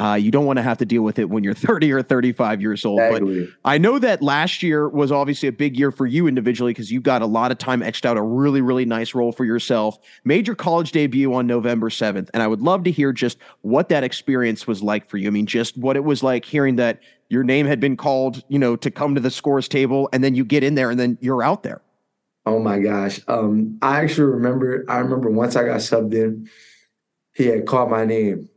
uh, 0.00 0.14
you 0.14 0.30
don't 0.30 0.46
want 0.46 0.56
to 0.56 0.62
have 0.62 0.78
to 0.78 0.86
deal 0.86 1.02
with 1.02 1.18
it 1.18 1.28
when 1.28 1.44
you're 1.44 1.54
30 1.70 1.92
or 1.92 2.02
35 2.02 2.62
years 2.62 2.84
old. 2.84 3.00
Exactly. 3.00 3.44
But 3.44 3.70
I 3.70 3.76
know 3.76 3.98
that 3.98 4.22
last 4.22 4.62
year 4.62 4.88
was 4.88 5.12
obviously 5.12 5.48
a 5.48 5.52
big 5.52 5.76
year 5.76 5.92
for 5.92 6.06
you 6.06 6.26
individually 6.26 6.72
because 6.72 6.90
you 6.90 7.00
got 7.00 7.20
a 7.20 7.26
lot 7.26 7.52
of 7.52 7.58
time 7.58 7.82
etched 7.82 8.06
out 8.06 8.16
a 8.16 8.22
really, 8.22 8.62
really 8.62 8.86
nice 8.86 9.14
role 9.14 9.30
for 9.30 9.44
yourself. 9.44 9.98
Made 10.24 10.46
your 10.46 10.56
college 10.56 10.92
debut 10.92 11.32
on 11.34 11.46
November 11.46 11.90
7th. 11.90 12.30
And 12.32 12.42
I 12.42 12.46
would 12.46 12.62
love 12.62 12.84
to 12.84 12.90
hear 12.90 13.12
just 13.12 13.36
what 13.60 13.90
that 13.90 14.02
experience 14.02 14.66
was 14.66 14.82
like 14.82 15.08
for 15.08 15.18
you. 15.18 15.28
I 15.28 15.30
mean, 15.30 15.46
just 15.46 15.76
what 15.76 15.96
it 15.96 16.04
was 16.04 16.22
like 16.22 16.46
hearing 16.46 16.76
that 16.76 17.00
your 17.28 17.44
name 17.44 17.66
had 17.66 17.78
been 17.78 17.96
called, 17.96 18.42
you 18.48 18.58
know, 18.58 18.76
to 18.76 18.90
come 18.90 19.14
to 19.14 19.20
the 19.20 19.30
scores 19.30 19.68
table 19.68 20.08
and 20.14 20.24
then 20.24 20.34
you 20.34 20.46
get 20.46 20.64
in 20.64 20.76
there 20.76 20.90
and 20.90 20.98
then 20.98 21.18
you're 21.20 21.42
out 21.42 21.62
there. 21.62 21.82
Oh 22.46 22.58
my 22.58 22.78
gosh. 22.78 23.20
Um, 23.28 23.78
I 23.82 24.00
actually 24.00 24.30
remember, 24.30 24.86
I 24.88 24.96
remember 24.98 25.30
once 25.30 25.56
I 25.56 25.64
got 25.64 25.80
subbed 25.80 26.14
in, 26.14 26.48
he 27.34 27.46
had 27.46 27.66
called 27.66 27.90
my 27.90 28.06
name 28.06 28.48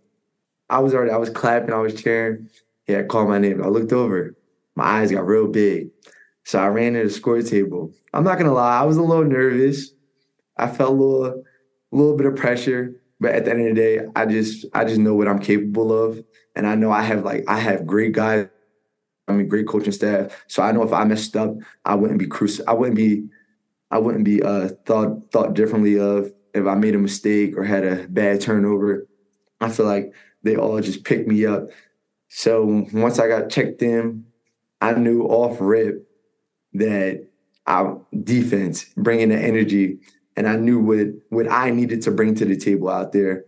I 0.70 0.80
was 0.80 0.94
already, 0.94 1.12
I 1.12 1.18
was 1.18 1.30
clapping, 1.30 1.74
I 1.74 1.80
was 1.80 2.02
cheering. 2.02 2.50
Yeah, 2.88 2.98
had 2.98 3.08
called 3.08 3.30
my 3.30 3.38
name. 3.38 3.64
I 3.64 3.68
looked 3.68 3.94
over, 3.94 4.36
my 4.76 4.84
eyes 4.84 5.12
got 5.12 5.26
real 5.26 5.48
big. 5.48 5.90
So 6.46 6.60
I 6.60 6.68
ran 6.68 6.94
to 6.94 7.04
the 7.04 7.10
score 7.10 7.42
table. 7.42 7.94
I'm 8.14 8.24
not 8.24 8.38
gonna 8.38 8.54
lie, 8.54 8.80
I 8.80 8.84
was 8.84 8.98
a 8.98 9.04
little 9.04 9.26
nervous. 9.26 9.92
I 10.58 10.68
felt 10.68 10.92
a 10.92 10.94
little, 10.94 11.26
a 11.26 11.96
little 11.96 12.16
bit 12.16 12.28
of 12.28 12.36
pressure, 12.36 13.02
but 13.20 13.34
at 13.34 13.46
the 13.46 13.52
end 13.52 13.62
of 13.62 13.76
the 13.76 13.82
day, 13.82 14.00
I 14.16 14.26
just, 14.26 14.66
I 14.74 14.84
just 14.86 15.00
know 15.00 15.16
what 15.16 15.28
I'm 15.28 15.40
capable 15.40 15.94
of, 15.94 16.24
and 16.56 16.68
I 16.68 16.76
know 16.76 16.92
I 16.92 17.02
have 17.02 17.24
like, 17.24 17.46
I 17.48 17.60
have 17.60 17.88
great 17.88 18.14
guys. 18.14 18.48
I 19.28 19.32
mean, 19.32 19.48
great 19.48 19.68
coaching 19.68 19.94
staff. 19.94 20.44
So 20.48 20.62
I 20.62 20.74
know 20.74 20.84
if 20.84 20.92
I 20.92 21.06
messed 21.06 21.38
up, 21.38 21.56
I 21.86 21.96
wouldn't 21.96 22.20
be 22.20 22.28
cruci- 22.28 22.66
I 22.68 22.74
wouldn't 22.74 22.98
be, 22.98 23.26
I 23.90 23.98
wouldn't 23.98 24.26
be 24.26 24.44
uh, 24.44 24.70
thought 24.86 25.32
thought 25.32 25.54
differently 25.54 25.98
of 25.98 26.30
if 26.54 26.66
I 26.66 26.76
made 26.76 26.94
a 26.94 27.00
mistake 27.00 27.58
or 27.58 27.64
had 27.64 27.86
a 27.86 28.08
bad 28.10 28.42
turnover. 28.42 29.08
I 29.62 29.70
feel 29.70 29.86
like 29.86 30.14
they 30.44 30.56
all 30.56 30.80
just 30.82 31.04
picked 31.04 31.28
me 31.28 31.46
up. 31.46 31.70
So 32.30 32.88
once 32.94 33.20
I 33.20 33.28
got 33.28 33.50
checked 33.50 33.82
in, 33.82 34.26
I 34.82 34.94
knew 34.94 35.24
off 35.24 35.58
rip 35.60 36.08
that 36.74 37.28
our 37.68 38.02
defense 38.24 38.86
bringing 38.98 39.30
the 39.30 39.38
energy, 39.38 40.00
and 40.36 40.48
I 40.48 40.56
knew 40.56 40.80
what 40.80 41.08
what 41.30 41.52
I 41.52 41.70
needed 41.70 42.02
to 42.04 42.12
bring 42.12 42.36
to 42.36 42.46
the 42.46 42.58
table 42.58 42.90
out 42.90 43.14
there, 43.14 43.46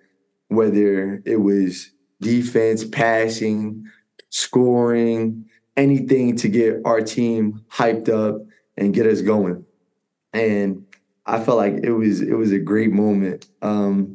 whether 0.48 1.22
it 1.26 1.38
was 1.38 1.92
defense, 2.22 2.86
passing, 2.86 3.86
scoring, 4.30 5.46
anything 5.76 6.36
to 6.38 6.48
get 6.48 6.82
our 6.86 7.02
team 7.02 7.66
hyped 7.72 8.10
up 8.10 8.42
and 8.78 8.94
get 8.94 9.06
us 9.06 9.22
going. 9.22 9.66
And 10.34 10.86
I 11.26 11.44
felt 11.44 11.58
like 11.58 11.80
it 11.84 11.92
was 11.92 12.22
it 12.22 12.34
was 12.34 12.52
a 12.52 12.60
great 12.60 12.92
moment. 12.92 13.48
Um, 13.62 14.15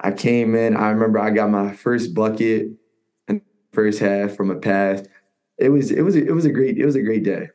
I 0.00 0.12
came 0.12 0.54
in. 0.54 0.76
I 0.76 0.90
remember 0.90 1.18
I 1.18 1.30
got 1.30 1.50
my 1.50 1.72
first 1.72 2.14
bucket 2.14 2.68
in 3.26 3.42
first 3.72 3.98
half 3.98 4.36
from 4.36 4.50
a 4.50 4.56
pass. 4.56 5.02
It 5.58 5.70
was 5.70 5.90
it 5.90 6.02
was 6.02 6.16
it 6.16 6.32
was 6.32 6.44
a 6.44 6.50
great 6.50 6.78
it 6.78 6.86
was 6.86 6.96
a 6.96 7.02
great 7.02 7.24
day. 7.24 7.48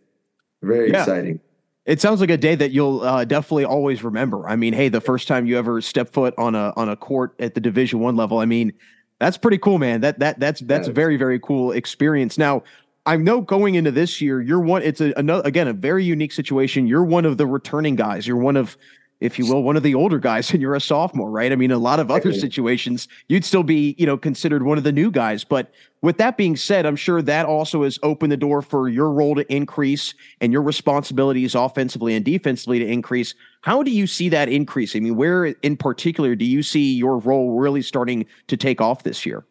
Very 0.62 0.92
yeah. 0.92 1.00
exciting. 1.00 1.40
It 1.86 2.00
sounds 2.00 2.22
like 2.22 2.30
a 2.30 2.38
day 2.38 2.56
that 2.56 2.72
you'll 2.72 3.02
uh, 3.02 3.26
definitely 3.26 3.66
always 3.66 4.04
remember. 4.04 4.48
I 4.48 4.56
mean, 4.56 4.74
hey, 4.74 4.88
the 4.88 5.02
first 5.02 5.28
time 5.28 5.46
you 5.46 5.58
ever 5.58 5.82
step 5.82 6.14
foot 6.14 6.34
on 6.38 6.56
a 6.56 6.74
on 6.78 6.90
a 6.90 6.96
court 6.96 7.36
at 7.40 7.56
the 7.56 7.62
Division 7.62 8.00
One 8.00 8.16
level, 8.16 8.40
I 8.40 8.46
mean, 8.46 8.72
that's 9.20 9.38
pretty 9.38 9.58
cool, 9.58 9.80
man. 9.80 10.02
That 10.02 10.20
that 10.20 10.40
that's 10.40 10.62
that's 10.62 10.88
a 10.88 10.94
very 10.94 11.18
very 11.18 11.40
cool 11.40 11.72
experience. 11.72 12.38
Now, 12.38 12.64
I 13.06 13.18
know 13.18 13.42
going 13.42 13.76
into 13.76 13.92
this 13.92 14.22
year, 14.22 14.42
you're 14.42 14.62
one. 14.62 14.82
It's 14.82 15.02
a 15.02 15.14
another 15.18 15.46
again 15.46 15.68
a 15.68 15.74
very 15.74 16.06
unique 16.06 16.32
situation. 16.32 16.88
You're 16.88 17.04
one 17.04 17.26
of 17.26 17.38
the 17.38 17.48
returning 17.48 17.96
guys. 17.96 18.26
You're 18.26 18.38
one 18.38 18.56
of 18.56 18.78
if 19.20 19.40
you 19.40 19.46
will, 19.46 19.64
one 19.64 19.78
of 19.78 19.84
the 19.84 19.96
older 19.96 20.20
guys 20.20 20.50
and 20.54 20.62
you're 20.62 20.76
a 20.76 20.82
sophomore, 20.82 21.32
right? 21.32 21.52
I 21.52 21.56
mean, 21.56 21.72
a 21.72 21.78
lot 21.78 22.00
of 22.00 22.12
other 22.12 22.34
situations, 22.34 23.08
you'd 23.28 23.46
still 23.46 23.64
be, 23.64 23.96
you 23.98 24.06
know, 24.06 24.18
considered 24.18 24.64
one 24.64 24.78
of 24.78 24.84
the 24.84 24.92
new 24.92 25.12
guys. 25.12 25.44
But 25.44 25.72
with 26.02 26.18
that 26.18 26.38
being 26.38 26.56
said, 26.56 26.86
I'm 26.86 26.96
sure 26.96 27.22
that 27.22 27.46
also 27.46 27.84
has 27.84 27.98
opened 28.04 28.32
the 28.32 28.38
door 28.38 28.62
for 28.62 28.90
your 28.90 29.12
role 29.12 29.36
to 29.36 29.54
increase 29.54 30.14
and 30.42 30.52
your 30.52 30.62
responsibilities 30.62 31.56
offensively 31.56 32.16
and 32.16 32.26
defensively 32.26 32.80
to 32.80 32.86
increase. 32.86 33.34
How 33.62 33.84
do 33.84 33.92
you 33.92 34.08
see 34.08 34.30
that 34.30 34.50
increase? 34.50 34.96
I 34.96 35.00
mean, 35.00 35.16
where 35.16 35.46
in 35.46 35.78
particular 35.78 36.36
do 36.36 36.46
you 36.46 36.62
see 36.62 36.94
your 36.94 37.20
role 37.20 37.58
really 37.58 37.82
starting 37.82 38.26
to 38.48 38.58
take 38.58 38.82
off 38.82 39.04
this 39.04 39.26
year? 39.26 39.46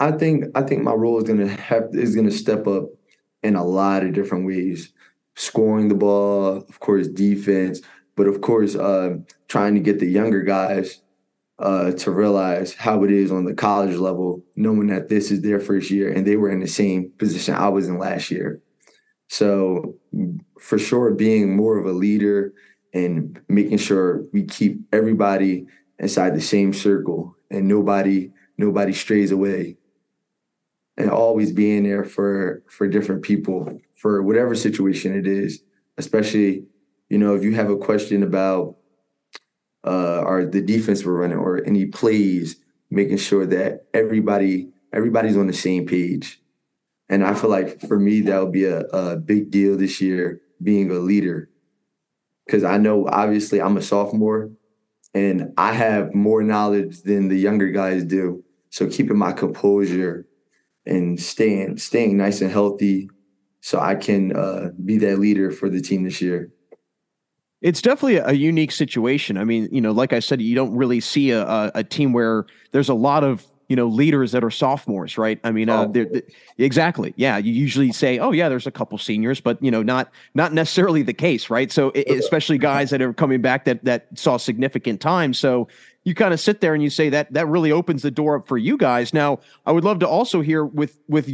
I 0.00 0.12
think 0.12 0.44
I 0.54 0.62
think 0.62 0.82
my 0.82 0.92
role 0.92 1.18
is 1.18 1.24
gonna 1.24 1.48
have 1.48 1.88
is 1.92 2.16
gonna 2.16 2.30
step 2.30 2.66
up 2.66 2.88
in 3.42 3.54
a 3.54 3.64
lot 3.64 4.04
of 4.04 4.12
different 4.12 4.46
ways. 4.46 4.92
Scoring 5.36 5.88
the 5.88 5.94
ball, 5.94 6.58
of 6.68 6.80
course, 6.80 7.08
defense, 7.08 7.80
but 8.16 8.26
of 8.26 8.40
course, 8.40 8.74
uh, 8.74 9.16
trying 9.48 9.74
to 9.74 9.80
get 9.80 9.98
the 9.98 10.06
younger 10.06 10.42
guys 10.42 11.02
uh, 11.58 11.92
to 11.92 12.10
realize 12.10 12.74
how 12.74 13.04
it 13.04 13.10
is 13.10 13.30
on 13.30 13.44
the 13.44 13.54
college 13.54 13.96
level, 13.96 14.44
knowing 14.56 14.88
that 14.88 15.08
this 15.08 15.30
is 15.30 15.42
their 15.42 15.60
first 15.60 15.90
year 15.90 16.12
and 16.12 16.26
they 16.26 16.36
were 16.36 16.50
in 16.50 16.60
the 16.60 16.66
same 16.66 17.10
position 17.18 17.54
I 17.54 17.68
was 17.68 17.88
in 17.88 17.98
last 17.98 18.30
year. 18.30 18.60
So, 19.28 19.96
for 20.60 20.78
sure, 20.78 21.12
being 21.12 21.56
more 21.56 21.78
of 21.78 21.86
a 21.86 21.92
leader 21.92 22.52
and 22.92 23.40
making 23.48 23.78
sure 23.78 24.24
we 24.32 24.44
keep 24.44 24.80
everybody 24.92 25.66
inside 25.98 26.34
the 26.34 26.40
same 26.40 26.72
circle 26.72 27.36
and 27.50 27.68
nobody 27.68 28.30
nobody 28.58 28.92
strays 28.92 29.30
away 29.30 29.76
and 30.96 31.10
always 31.10 31.52
being 31.52 31.82
there 31.82 32.04
for 32.04 32.62
for 32.68 32.86
different 32.86 33.22
people 33.22 33.80
for 33.96 34.22
whatever 34.22 34.54
situation 34.54 35.16
it 35.16 35.26
is 35.26 35.62
especially 35.98 36.64
you 37.08 37.18
know, 37.18 37.34
if 37.34 37.42
you 37.42 37.54
have 37.54 37.70
a 37.70 37.76
question 37.76 38.22
about 38.22 38.76
uh, 39.86 40.20
or 40.20 40.44
the 40.44 40.62
defense 40.62 41.04
we're 41.04 41.12
running 41.12 41.38
or 41.38 41.62
any 41.64 41.86
plays, 41.86 42.56
making 42.90 43.18
sure 43.18 43.46
that 43.46 43.86
everybody 43.92 44.70
everybody's 44.92 45.36
on 45.36 45.46
the 45.46 45.52
same 45.52 45.86
page. 45.86 46.40
And 47.08 47.24
I 47.24 47.34
feel 47.34 47.50
like 47.50 47.80
for 47.80 47.98
me 47.98 48.20
that 48.22 48.40
would 48.40 48.52
be 48.52 48.64
a, 48.64 48.80
a 48.80 49.16
big 49.16 49.50
deal 49.50 49.76
this 49.76 50.00
year, 50.00 50.40
being 50.62 50.90
a 50.90 50.94
leader, 50.94 51.50
because 52.46 52.64
I 52.64 52.78
know 52.78 53.06
obviously 53.08 53.60
I'm 53.60 53.76
a 53.76 53.82
sophomore, 53.82 54.50
and 55.12 55.52
I 55.58 55.72
have 55.72 56.14
more 56.14 56.42
knowledge 56.42 57.02
than 57.02 57.28
the 57.28 57.36
younger 57.36 57.68
guys 57.70 58.04
do. 58.04 58.42
So 58.70 58.88
keeping 58.88 59.18
my 59.18 59.32
composure 59.32 60.26
and 60.86 61.20
staying 61.20 61.76
staying 61.78 62.16
nice 62.16 62.40
and 62.40 62.50
healthy, 62.50 63.10
so 63.60 63.80
I 63.80 63.94
can 63.94 64.34
uh, 64.34 64.70
be 64.84 64.98
that 64.98 65.18
leader 65.18 65.50
for 65.50 65.68
the 65.68 65.80
team 65.80 66.04
this 66.04 66.20
year. 66.20 66.50
It's 67.64 67.80
definitely 67.80 68.18
a 68.18 68.32
unique 68.32 68.72
situation. 68.72 69.38
I 69.38 69.44
mean, 69.44 69.70
you 69.72 69.80
know, 69.80 69.90
like 69.90 70.12
I 70.12 70.20
said, 70.20 70.42
you 70.42 70.54
don't 70.54 70.76
really 70.76 71.00
see 71.00 71.30
a, 71.30 71.46
a, 71.46 71.72
a 71.76 71.84
team 71.84 72.12
where 72.12 72.44
there's 72.72 72.90
a 72.90 72.94
lot 72.94 73.24
of 73.24 73.46
you 73.70 73.74
know 73.74 73.86
leaders 73.86 74.32
that 74.32 74.44
are 74.44 74.50
sophomores, 74.50 75.16
right? 75.16 75.40
I 75.44 75.50
mean, 75.50 75.70
uh, 75.70 75.86
they're, 75.86 76.04
they're, 76.04 76.22
exactly. 76.58 77.14
Yeah, 77.16 77.38
you 77.38 77.54
usually 77.54 77.90
say, 77.90 78.18
oh 78.18 78.32
yeah, 78.32 78.50
there's 78.50 78.66
a 78.66 78.70
couple 78.70 78.98
seniors, 78.98 79.40
but 79.40 79.62
you 79.62 79.70
know, 79.70 79.82
not 79.82 80.12
not 80.34 80.52
necessarily 80.52 81.02
the 81.02 81.14
case, 81.14 81.48
right? 81.48 81.72
So 81.72 81.88
it, 81.94 82.06
especially 82.10 82.58
guys 82.58 82.90
that 82.90 83.00
are 83.00 83.14
coming 83.14 83.40
back 83.40 83.64
that 83.64 83.82
that 83.86 84.08
saw 84.14 84.36
significant 84.36 85.00
time. 85.00 85.32
So 85.32 85.66
you 86.04 86.14
kind 86.14 86.34
of 86.34 86.40
sit 86.40 86.60
there 86.60 86.74
and 86.74 86.82
you 86.82 86.90
say 86.90 87.08
that 87.08 87.32
that 87.32 87.48
really 87.48 87.72
opens 87.72 88.02
the 88.02 88.10
door 88.10 88.36
up 88.36 88.46
for 88.46 88.58
you 88.58 88.76
guys. 88.76 89.14
Now, 89.14 89.38
I 89.64 89.72
would 89.72 89.84
love 89.84 90.00
to 90.00 90.06
also 90.06 90.42
hear 90.42 90.66
with 90.66 90.98
with 91.08 91.26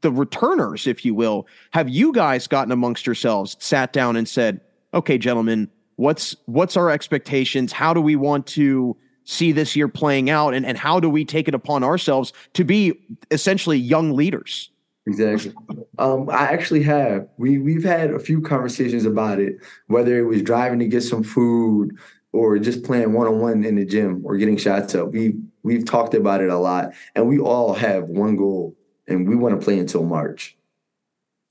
the 0.00 0.10
returners, 0.10 0.86
if 0.86 1.04
you 1.04 1.14
will, 1.14 1.46
have 1.72 1.90
you 1.90 2.12
guys 2.12 2.46
gotten 2.46 2.72
amongst 2.72 3.04
yourselves, 3.04 3.58
sat 3.60 3.92
down 3.92 4.16
and 4.16 4.26
said, 4.26 4.62
okay, 4.94 5.18
gentlemen, 5.18 5.70
what's 5.96 6.36
what's 6.46 6.76
our 6.76 6.90
expectations? 6.90 7.72
How 7.72 7.92
do 7.92 8.00
we 8.00 8.16
want 8.16 8.46
to 8.48 8.96
see 9.24 9.52
this 9.52 9.74
year 9.76 9.88
playing 9.88 10.30
out, 10.30 10.54
and 10.54 10.64
and 10.64 10.78
how 10.78 11.00
do 11.00 11.10
we 11.10 11.24
take 11.24 11.48
it 11.48 11.54
upon 11.54 11.84
ourselves 11.84 12.32
to 12.54 12.64
be 12.64 12.94
essentially 13.30 13.78
young 13.78 14.14
leaders? 14.14 14.70
Exactly. 15.06 15.54
Um, 15.98 16.28
I 16.30 16.48
actually 16.48 16.82
have. 16.82 17.28
We 17.38 17.58
we've 17.58 17.84
had 17.84 18.10
a 18.10 18.18
few 18.18 18.40
conversations 18.40 19.04
about 19.04 19.38
it, 19.38 19.56
whether 19.86 20.18
it 20.18 20.24
was 20.24 20.42
driving 20.42 20.78
to 20.80 20.86
get 20.86 21.02
some 21.02 21.22
food 21.22 21.96
or 22.32 22.58
just 22.58 22.82
playing 22.82 23.12
one 23.12 23.26
on 23.26 23.38
one 23.38 23.64
in 23.64 23.76
the 23.76 23.84
gym 23.84 24.22
or 24.24 24.36
getting 24.36 24.56
shots 24.56 24.94
up. 24.94 25.12
We 25.12 25.36
we've 25.62 25.84
talked 25.84 26.14
about 26.14 26.40
it 26.40 26.50
a 26.50 26.58
lot, 26.58 26.92
and 27.14 27.28
we 27.28 27.38
all 27.38 27.72
have 27.74 28.04
one 28.04 28.36
goal, 28.36 28.76
and 29.06 29.28
we 29.28 29.36
want 29.36 29.58
to 29.58 29.64
play 29.64 29.78
until 29.78 30.04
March. 30.04 30.56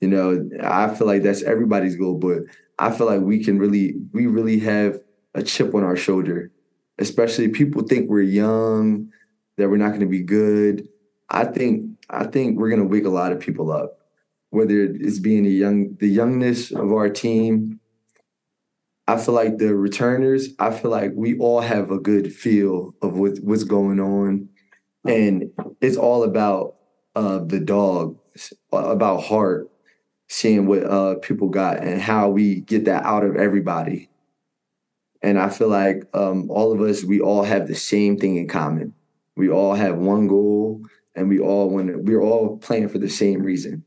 You 0.00 0.08
know, 0.08 0.50
I 0.62 0.94
feel 0.94 1.06
like 1.06 1.22
that's 1.22 1.42
everybody's 1.42 1.96
goal, 1.96 2.14
but 2.14 2.40
I 2.78 2.90
feel 2.90 3.06
like 3.06 3.20
we 3.20 3.42
can 3.42 3.58
really, 3.58 3.94
we 4.12 4.26
really 4.26 4.58
have 4.60 5.00
a 5.34 5.42
chip 5.42 5.74
on 5.74 5.84
our 5.84 5.96
shoulder. 5.96 6.50
Especially 6.98 7.48
people 7.48 7.82
think 7.82 8.08
we're 8.08 8.22
young, 8.22 9.10
that 9.56 9.68
we're 9.68 9.76
not 9.76 9.88
going 9.88 10.00
to 10.00 10.06
be 10.06 10.22
good. 10.22 10.88
I 11.28 11.44
think, 11.44 11.90
I 12.08 12.24
think 12.24 12.58
we're 12.58 12.70
going 12.70 12.82
to 12.82 12.88
wake 12.88 13.04
a 13.04 13.10
lot 13.10 13.32
of 13.32 13.40
people 13.40 13.70
up. 13.72 13.98
Whether 14.50 14.84
it's 14.84 15.18
being 15.18 15.42
the 15.42 15.50
young, 15.50 15.96
the 15.98 16.08
youngness 16.08 16.70
of 16.70 16.92
our 16.92 17.08
team. 17.10 17.80
I 19.08 19.18
feel 19.18 19.34
like 19.34 19.58
the 19.58 19.74
returners. 19.74 20.48
I 20.58 20.70
feel 20.70 20.90
like 20.90 21.12
we 21.14 21.38
all 21.38 21.60
have 21.60 21.90
a 21.90 21.98
good 21.98 22.32
feel 22.32 22.94
of 23.02 23.18
what, 23.18 23.38
what's 23.38 23.64
going 23.64 24.00
on, 24.00 24.48
and 25.04 25.50
it's 25.80 25.96
all 25.96 26.24
about 26.24 26.76
uh, 27.14 27.38
the 27.38 27.60
dog, 27.60 28.18
about 28.72 29.22
heart, 29.24 29.70
seeing 30.28 30.66
what 30.66 30.84
uh, 30.84 31.16
people 31.16 31.48
got 31.48 31.78
and 31.78 32.00
how 32.00 32.28
we 32.28 32.60
get 32.60 32.84
that 32.86 33.04
out 33.04 33.24
of 33.24 33.36
everybody. 33.36 34.08
And 35.22 35.38
I 35.38 35.48
feel 35.48 35.68
like 35.68 36.04
um, 36.14 36.50
all 36.50 36.72
of 36.72 36.80
us, 36.80 37.02
we 37.02 37.20
all 37.20 37.42
have 37.42 37.68
the 37.68 37.74
same 37.74 38.16
thing 38.16 38.36
in 38.36 38.48
common. 38.48 38.94
We 39.36 39.48
all 39.48 39.74
have 39.74 39.96
one 39.96 40.28
goal, 40.28 40.82
and 41.14 41.28
we 41.28 41.38
all 41.38 41.68
want. 41.68 41.88
To 41.88 41.98
we're 41.98 42.22
all 42.22 42.58
playing 42.58 42.88
for 42.88 42.98
the 42.98 43.08
same 43.08 43.42
reason. 43.42 43.84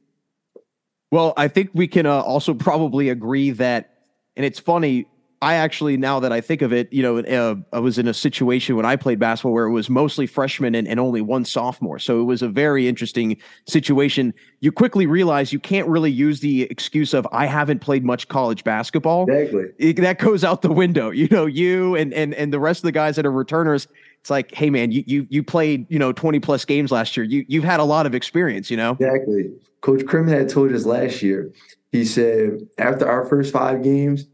Well, 1.11 1.33
I 1.37 1.47
think 1.47 1.71
we 1.73 1.87
can 1.87 2.05
uh, 2.05 2.21
also 2.21 2.53
probably 2.53 3.09
agree 3.09 3.51
that, 3.51 3.95
and 4.35 4.45
it's 4.45 4.59
funny 4.59 5.07
I 5.41 5.53
actually, 5.53 5.95
now 5.95 6.19
that 6.19 6.33
I 6.33 6.41
think 6.41 6.61
of 6.61 6.73
it, 6.73 6.91
you 6.91 7.01
know, 7.01 7.19
uh, 7.19 7.55
I 7.71 7.79
was 7.79 7.97
in 7.97 8.09
a 8.09 8.13
situation 8.13 8.75
when 8.75 8.85
I 8.85 8.97
played 8.97 9.19
basketball 9.19 9.53
where 9.53 9.67
it 9.67 9.71
was 9.71 9.89
mostly 9.89 10.27
freshmen 10.27 10.75
and, 10.75 10.85
and, 10.85 10.99
only 10.99 11.21
one 11.21 11.45
sophomore. 11.45 11.97
So 11.97 12.19
it 12.19 12.25
was 12.25 12.41
a 12.41 12.49
very 12.49 12.89
interesting 12.89 13.37
situation. 13.65 14.33
You 14.59 14.73
quickly 14.73 15.07
realize 15.07 15.53
you 15.53 15.59
can't 15.59 15.87
really 15.87 16.11
use 16.11 16.41
the 16.41 16.63
excuse 16.63 17.13
of 17.13 17.25
I 17.31 17.45
haven't 17.45 17.79
played 17.79 18.03
much 18.03 18.27
college 18.27 18.65
basketball. 18.65 19.29
Exactly. 19.31 19.67
It, 19.77 19.95
that 20.01 20.19
goes 20.19 20.43
out 20.43 20.61
the 20.61 20.73
window. 20.73 21.11
You 21.19 21.27
know, 21.31 21.47
you 21.47 21.95
and 21.95 22.13
and 22.13 22.33
and 22.33 22.53
the 22.53 22.61
rest 22.61 22.79
of 22.79 22.83
the 22.83 22.93
guys 22.93 23.17
that 23.17 23.25
are 23.25 23.31
returners. 23.31 23.89
It's 24.21 24.29
like, 24.29 24.53
hey 24.55 24.69
man, 24.69 24.93
you 24.93 25.03
you 25.05 25.27
you 25.29 25.43
played 25.43 25.85
you 25.89 25.99
know 25.99 26.13
twenty 26.13 26.39
plus 26.39 26.63
games 26.63 26.93
last 26.93 27.17
year. 27.17 27.25
You 27.25 27.43
you've 27.49 27.65
had 27.65 27.81
a 27.81 27.83
lot 27.83 28.05
of 28.05 28.15
experience. 28.15 28.71
You 28.71 28.77
know. 28.77 28.91
Exactly. 28.91 29.51
Coach 29.81 30.05
Krim 30.05 30.27
had 30.27 30.47
told 30.47 30.71
us 30.71 30.85
last 30.85 31.21
year. 31.21 31.51
He 31.91 32.05
said 32.05 32.61
after 32.77 33.09
our 33.09 33.25
first 33.25 33.51
five 33.51 33.83
games 33.83 34.27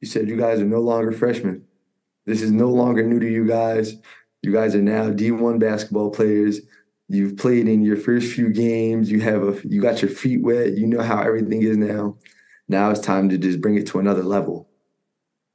he 0.00 0.06
said, 0.06 0.28
You 0.28 0.36
guys 0.36 0.60
are 0.60 0.66
no 0.66 0.80
longer 0.80 1.12
freshmen. 1.12 1.64
This 2.26 2.42
is 2.42 2.50
no 2.50 2.68
longer 2.68 3.04
new 3.04 3.20
to 3.20 3.30
you 3.30 3.46
guys. 3.46 3.96
You 4.42 4.52
guys 4.52 4.74
are 4.74 4.82
now 4.82 5.10
D1 5.10 5.58
basketball 5.58 6.10
players. 6.10 6.60
You've 7.08 7.36
played 7.36 7.68
in 7.68 7.82
your 7.82 7.96
first 7.96 8.32
few 8.32 8.50
games. 8.50 9.10
You 9.10 9.20
have 9.20 9.42
a 9.42 9.60
you 9.66 9.82
got 9.82 10.00
your 10.00 10.10
feet 10.10 10.42
wet. 10.42 10.78
You 10.78 10.86
know 10.86 11.02
how 11.02 11.20
everything 11.20 11.62
is 11.62 11.76
now. 11.76 12.16
Now 12.68 12.90
it's 12.90 13.00
time 13.00 13.28
to 13.30 13.38
just 13.38 13.60
bring 13.60 13.74
it 13.74 13.86
to 13.88 13.98
another 13.98 14.22
level. 14.22 14.68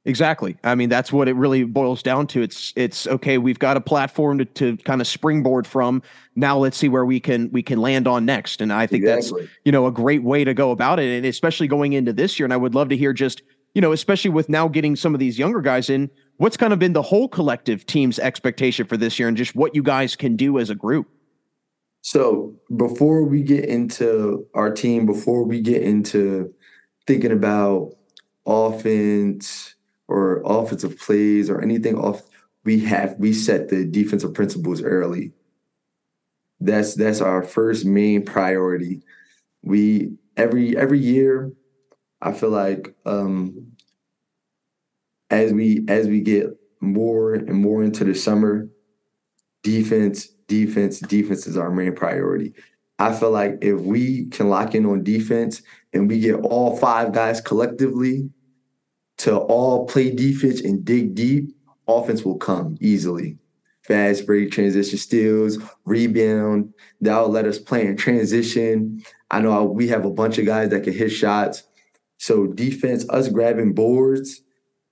Exactly. 0.04 0.56
I 0.62 0.76
mean, 0.76 0.88
that's 0.88 1.12
what 1.12 1.28
it 1.28 1.34
really 1.34 1.64
boils 1.64 2.00
down 2.00 2.28
to. 2.28 2.42
It's 2.42 2.72
it's 2.76 3.08
okay. 3.08 3.38
We've 3.38 3.58
got 3.58 3.76
a 3.76 3.80
platform 3.80 4.38
to, 4.38 4.44
to 4.44 4.76
kind 4.78 5.00
of 5.00 5.06
springboard 5.08 5.66
from. 5.66 6.00
Now 6.36 6.58
let's 6.58 6.76
see 6.76 6.88
where 6.88 7.04
we 7.04 7.18
can 7.18 7.50
we 7.50 7.62
can 7.62 7.80
land 7.80 8.06
on 8.06 8.24
next. 8.24 8.60
And 8.60 8.72
I 8.72 8.86
think 8.86 9.04
exactly. 9.04 9.42
that's 9.42 9.52
you 9.64 9.72
know 9.72 9.86
a 9.86 9.90
great 9.90 10.22
way 10.22 10.44
to 10.44 10.54
go 10.54 10.70
about 10.70 11.00
it. 11.00 11.10
And 11.10 11.26
especially 11.26 11.66
going 11.66 11.92
into 11.92 12.12
this 12.12 12.38
year. 12.38 12.44
And 12.44 12.52
I 12.52 12.56
would 12.56 12.74
love 12.74 12.90
to 12.90 12.96
hear 12.96 13.12
just 13.12 13.42
you 13.76 13.82
know, 13.82 13.92
especially 13.92 14.30
with 14.30 14.48
now 14.48 14.68
getting 14.68 14.96
some 14.96 15.12
of 15.12 15.20
these 15.20 15.38
younger 15.38 15.60
guys 15.60 15.90
in, 15.90 16.10
what's 16.38 16.56
kind 16.56 16.72
of 16.72 16.78
been 16.78 16.94
the 16.94 17.02
whole 17.02 17.28
collective 17.28 17.84
team's 17.84 18.18
expectation 18.18 18.86
for 18.86 18.96
this 18.96 19.18
year 19.18 19.28
and 19.28 19.36
just 19.36 19.54
what 19.54 19.74
you 19.74 19.82
guys 19.82 20.16
can 20.16 20.34
do 20.34 20.58
as 20.58 20.70
a 20.70 20.74
group? 20.74 21.06
So 22.00 22.54
before 22.74 23.24
we 23.24 23.42
get 23.42 23.66
into 23.66 24.46
our 24.54 24.72
team, 24.72 25.04
before 25.04 25.44
we 25.44 25.60
get 25.60 25.82
into 25.82 26.54
thinking 27.06 27.32
about 27.32 27.94
offense 28.46 29.74
or 30.08 30.40
offensive 30.46 30.98
plays 30.98 31.50
or 31.50 31.60
anything 31.60 31.98
off, 31.98 32.22
we 32.64 32.80
have 32.80 33.14
we 33.18 33.34
set 33.34 33.68
the 33.68 33.84
defensive 33.84 34.32
principles 34.32 34.82
early. 34.82 35.32
That's 36.60 36.94
that's 36.94 37.20
our 37.20 37.42
first 37.42 37.84
main 37.84 38.24
priority. 38.24 39.02
We 39.62 40.16
every 40.34 40.74
every 40.78 40.98
year, 40.98 41.52
I 42.20 42.32
feel 42.32 42.50
like 42.50 42.94
um, 43.04 43.72
as 45.30 45.52
we 45.52 45.84
as 45.88 46.08
we 46.08 46.20
get 46.20 46.46
more 46.80 47.34
and 47.34 47.54
more 47.54 47.82
into 47.82 48.04
the 48.04 48.14
summer, 48.14 48.68
defense, 49.62 50.28
defense, 50.48 51.00
defense 51.00 51.46
is 51.46 51.56
our 51.56 51.70
main 51.70 51.94
priority. 51.94 52.54
I 52.98 53.12
feel 53.12 53.30
like 53.30 53.58
if 53.60 53.80
we 53.80 54.26
can 54.26 54.48
lock 54.48 54.74
in 54.74 54.86
on 54.86 55.04
defense 55.04 55.62
and 55.92 56.08
we 56.08 56.20
get 56.20 56.36
all 56.36 56.76
five 56.76 57.12
guys 57.12 57.40
collectively 57.40 58.30
to 59.18 59.36
all 59.36 59.86
play 59.86 60.14
defense 60.14 60.60
and 60.60 60.84
dig 60.84 61.14
deep, 61.14 61.54
offense 61.86 62.24
will 62.24 62.38
come 62.38 62.76
easily. 62.80 63.38
Fast 63.82 64.26
break, 64.26 64.50
transition 64.50 64.98
steals, 64.98 65.58
rebound. 65.84 66.72
That'll 67.00 67.28
let 67.28 67.44
us 67.44 67.58
play 67.58 67.86
in 67.86 67.96
transition. 67.96 69.02
I 69.30 69.40
know 69.40 69.64
we 69.64 69.88
have 69.88 70.04
a 70.04 70.10
bunch 70.10 70.38
of 70.38 70.46
guys 70.46 70.70
that 70.70 70.84
can 70.84 70.92
hit 70.92 71.10
shots. 71.10 71.62
So 72.18 72.46
defense, 72.46 73.06
us 73.10 73.28
grabbing 73.28 73.74
boards 73.74 74.42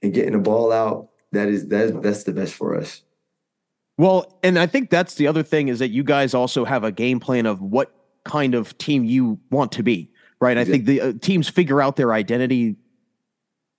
and 0.02 0.12
getting 0.12 0.32
the 0.32 0.38
ball 0.38 0.72
out, 0.72 1.08
that 1.32 1.48
is 1.48 1.68
that 1.68 2.02
that's 2.02 2.24
the 2.24 2.32
best 2.32 2.54
for 2.54 2.76
us. 2.76 3.02
Well, 3.96 4.38
and 4.42 4.58
I 4.58 4.66
think 4.66 4.90
that's 4.90 5.14
the 5.14 5.26
other 5.26 5.42
thing 5.42 5.68
is 5.68 5.78
that 5.78 5.90
you 5.90 6.02
guys 6.02 6.34
also 6.34 6.64
have 6.64 6.84
a 6.84 6.92
game 6.92 7.20
plan 7.20 7.46
of 7.46 7.60
what 7.60 7.94
kind 8.24 8.54
of 8.54 8.76
team 8.78 9.04
you 9.04 9.38
want 9.50 9.72
to 9.72 9.82
be, 9.82 10.10
right? 10.40 10.58
I 10.58 10.64
think 10.64 10.86
the 10.86 11.00
uh, 11.00 11.12
teams 11.20 11.48
figure 11.48 11.80
out 11.80 11.96
their 11.96 12.12
identity 12.12 12.76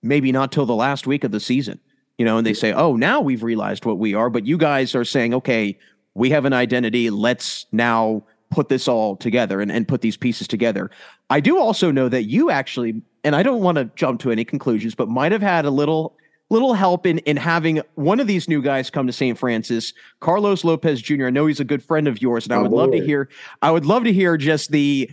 maybe 0.02 0.32
not 0.32 0.52
till 0.52 0.66
the 0.66 0.74
last 0.74 1.06
week 1.06 1.24
of 1.24 1.32
the 1.32 1.40
season, 1.40 1.80
you 2.16 2.24
know, 2.24 2.38
and 2.38 2.46
they 2.46 2.54
say, 2.54 2.72
"Oh, 2.72 2.96
now 2.96 3.20
we've 3.20 3.42
realized 3.42 3.84
what 3.84 3.98
we 3.98 4.14
are." 4.14 4.30
But 4.30 4.46
you 4.46 4.56
guys 4.56 4.94
are 4.94 5.04
saying, 5.04 5.34
"Okay, 5.34 5.78
we 6.14 6.30
have 6.30 6.44
an 6.44 6.52
identity. 6.52 7.10
Let's 7.10 7.66
now 7.72 8.24
put 8.50 8.68
this 8.68 8.88
all 8.88 9.16
together 9.16 9.60
and, 9.60 9.70
and 9.70 9.86
put 9.86 10.00
these 10.00 10.16
pieces 10.16 10.48
together." 10.48 10.90
I 11.30 11.40
do 11.40 11.58
also 11.58 11.90
know 11.90 12.08
that 12.08 12.24
you 12.24 12.50
actually, 12.50 13.02
and 13.24 13.34
I 13.34 13.42
don't 13.42 13.60
want 13.60 13.76
to 13.76 13.90
jump 13.96 14.20
to 14.20 14.30
any 14.30 14.44
conclusions, 14.44 14.94
but 14.94 15.08
might 15.08 15.32
have 15.32 15.42
had 15.42 15.64
a 15.64 15.70
little 15.70 16.16
little 16.50 16.74
help 16.74 17.06
in 17.06 17.18
in 17.20 17.36
having 17.36 17.80
one 17.94 18.20
of 18.20 18.26
these 18.26 18.48
new 18.48 18.62
guys 18.62 18.90
come 18.90 19.06
to 19.06 19.12
St. 19.12 19.38
Francis, 19.38 19.92
Carlos 20.20 20.64
Lopez 20.64 21.02
Jr. 21.02 21.26
I 21.26 21.30
know 21.30 21.46
he's 21.46 21.60
a 21.60 21.64
good 21.64 21.82
friend 21.82 22.08
of 22.08 22.22
yours, 22.22 22.44
and 22.44 22.52
I 22.52 22.56
oh, 22.56 22.62
would 22.62 22.72
love 22.72 22.92
to 22.92 23.04
hear. 23.04 23.28
I 23.62 23.70
would 23.70 23.86
love 23.86 24.04
to 24.04 24.12
hear 24.12 24.36
just 24.36 24.70
the 24.70 25.10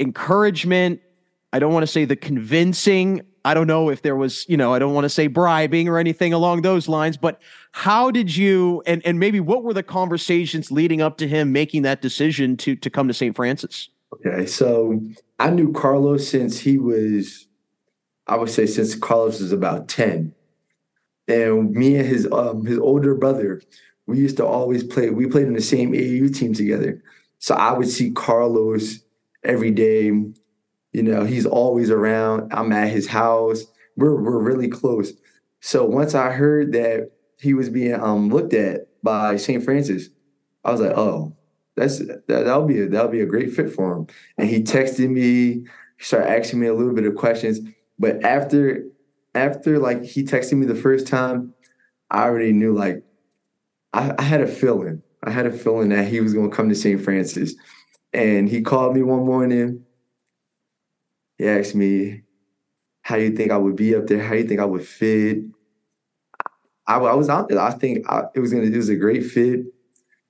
encouragement. 0.00 1.00
I 1.52 1.58
don't 1.58 1.72
want 1.72 1.84
to 1.84 1.88
say 1.88 2.04
the 2.04 2.16
convincing. 2.16 3.22
I 3.44 3.54
don't 3.54 3.66
know 3.66 3.90
if 3.90 4.02
there 4.02 4.14
was, 4.14 4.46
you 4.48 4.56
know, 4.56 4.72
I 4.72 4.78
don't 4.78 4.94
want 4.94 5.04
to 5.04 5.08
say 5.08 5.26
bribing 5.26 5.88
or 5.88 5.98
anything 5.98 6.32
along 6.32 6.62
those 6.62 6.88
lines, 6.88 7.16
but 7.16 7.40
how 7.72 8.10
did 8.10 8.36
you 8.36 8.82
and 8.86 9.04
and 9.04 9.18
maybe 9.18 9.40
what 9.40 9.64
were 9.64 9.74
the 9.74 9.82
conversations 9.82 10.70
leading 10.70 11.00
up 11.00 11.18
to 11.18 11.28
him 11.28 11.52
making 11.52 11.82
that 11.82 12.02
decision 12.02 12.56
to 12.58 12.76
to 12.76 12.90
come 12.90 13.08
to 13.08 13.14
St. 13.14 13.34
Francis? 13.34 13.88
Okay, 14.14 14.46
so 14.46 15.00
I 15.38 15.50
knew 15.50 15.72
Carlos 15.72 16.28
since 16.28 16.60
he 16.60 16.78
was, 16.78 17.46
I 18.26 18.36
would 18.36 18.50
say, 18.50 18.66
since 18.66 18.94
Carlos 18.94 19.40
was 19.40 19.52
about 19.52 19.88
ten 19.88 20.34
and 21.28 21.72
me 21.72 21.96
and 21.96 22.06
his 22.06 22.28
um 22.30 22.64
his 22.64 22.78
older 22.78 23.14
brother, 23.14 23.62
we 24.06 24.18
used 24.18 24.36
to 24.38 24.46
always 24.46 24.82
play. 24.82 25.10
We 25.10 25.26
played 25.26 25.46
in 25.46 25.54
the 25.54 25.60
same 25.60 25.92
AAU 25.92 26.34
team 26.34 26.54
together. 26.54 27.02
So 27.38 27.54
I 27.54 27.72
would 27.72 27.88
see 27.88 28.10
Carlos 28.10 29.00
every 29.44 29.70
day. 29.70 30.12
You 30.92 31.02
know, 31.02 31.24
he's 31.24 31.46
always 31.46 31.90
around. 31.90 32.52
I'm 32.52 32.72
at 32.72 32.88
his 32.88 33.06
house. 33.06 33.64
We're 33.96 34.20
we're 34.20 34.38
really 34.38 34.68
close. 34.68 35.12
So 35.60 35.84
once 35.84 36.14
I 36.14 36.32
heard 36.32 36.72
that 36.72 37.12
he 37.38 37.54
was 37.54 37.68
being 37.68 37.94
um 37.94 38.28
looked 38.28 38.54
at 38.54 38.88
by 39.02 39.36
St. 39.36 39.62
Francis, 39.64 40.08
I 40.64 40.72
was 40.72 40.80
like, 40.80 40.96
oh, 40.96 41.34
that's 41.76 41.98
that 41.98 42.26
that'll 42.26 42.66
be 42.66 42.82
a 42.82 42.88
that'll 42.88 43.10
be 43.10 43.20
a 43.20 43.26
great 43.26 43.52
fit 43.52 43.72
for 43.72 43.96
him. 43.96 44.06
And 44.38 44.48
he 44.48 44.62
texted 44.62 45.08
me, 45.08 45.66
started 45.98 46.30
asking 46.30 46.60
me 46.60 46.66
a 46.66 46.74
little 46.74 46.94
bit 46.94 47.06
of 47.06 47.14
questions. 47.16 47.60
But 47.98 48.24
after 48.24 48.84
after 49.34 49.78
like 49.78 50.04
he 50.04 50.24
texted 50.24 50.54
me 50.54 50.66
the 50.66 50.74
first 50.74 51.06
time, 51.06 51.54
I 52.10 52.24
already 52.24 52.52
knew 52.52 52.74
like 52.74 53.02
I, 53.92 54.14
I 54.18 54.22
had 54.22 54.40
a 54.40 54.46
feeling. 54.46 55.02
I 55.24 55.30
had 55.30 55.46
a 55.46 55.52
feeling 55.52 55.90
that 55.90 56.08
he 56.08 56.20
was 56.20 56.34
gonna 56.34 56.50
come 56.50 56.68
to 56.68 56.74
St. 56.74 57.00
Francis. 57.00 57.54
And 58.12 58.48
he 58.48 58.60
called 58.60 58.94
me 58.94 59.02
one 59.02 59.24
morning. 59.24 59.84
He 61.38 61.48
asked 61.48 61.74
me, 61.74 62.22
how 63.02 63.16
you 63.16 63.36
think 63.36 63.50
I 63.50 63.56
would 63.56 63.76
be 63.76 63.94
up 63.94 64.06
there? 64.06 64.22
How 64.22 64.34
you 64.34 64.44
think 64.44 64.60
I 64.60 64.64
would 64.64 64.86
fit? 64.86 65.38
I, 66.86 66.96
I 66.96 67.14
was 67.14 67.28
out 67.28 67.48
there. 67.48 67.60
I 67.60 67.72
think 67.72 68.08
I, 68.10 68.22
it 68.34 68.40
was 68.40 68.52
gonna 68.52 68.66
it 68.66 68.76
was 68.76 68.88
a 68.88 68.96
great 68.96 69.26
fit. 69.26 69.60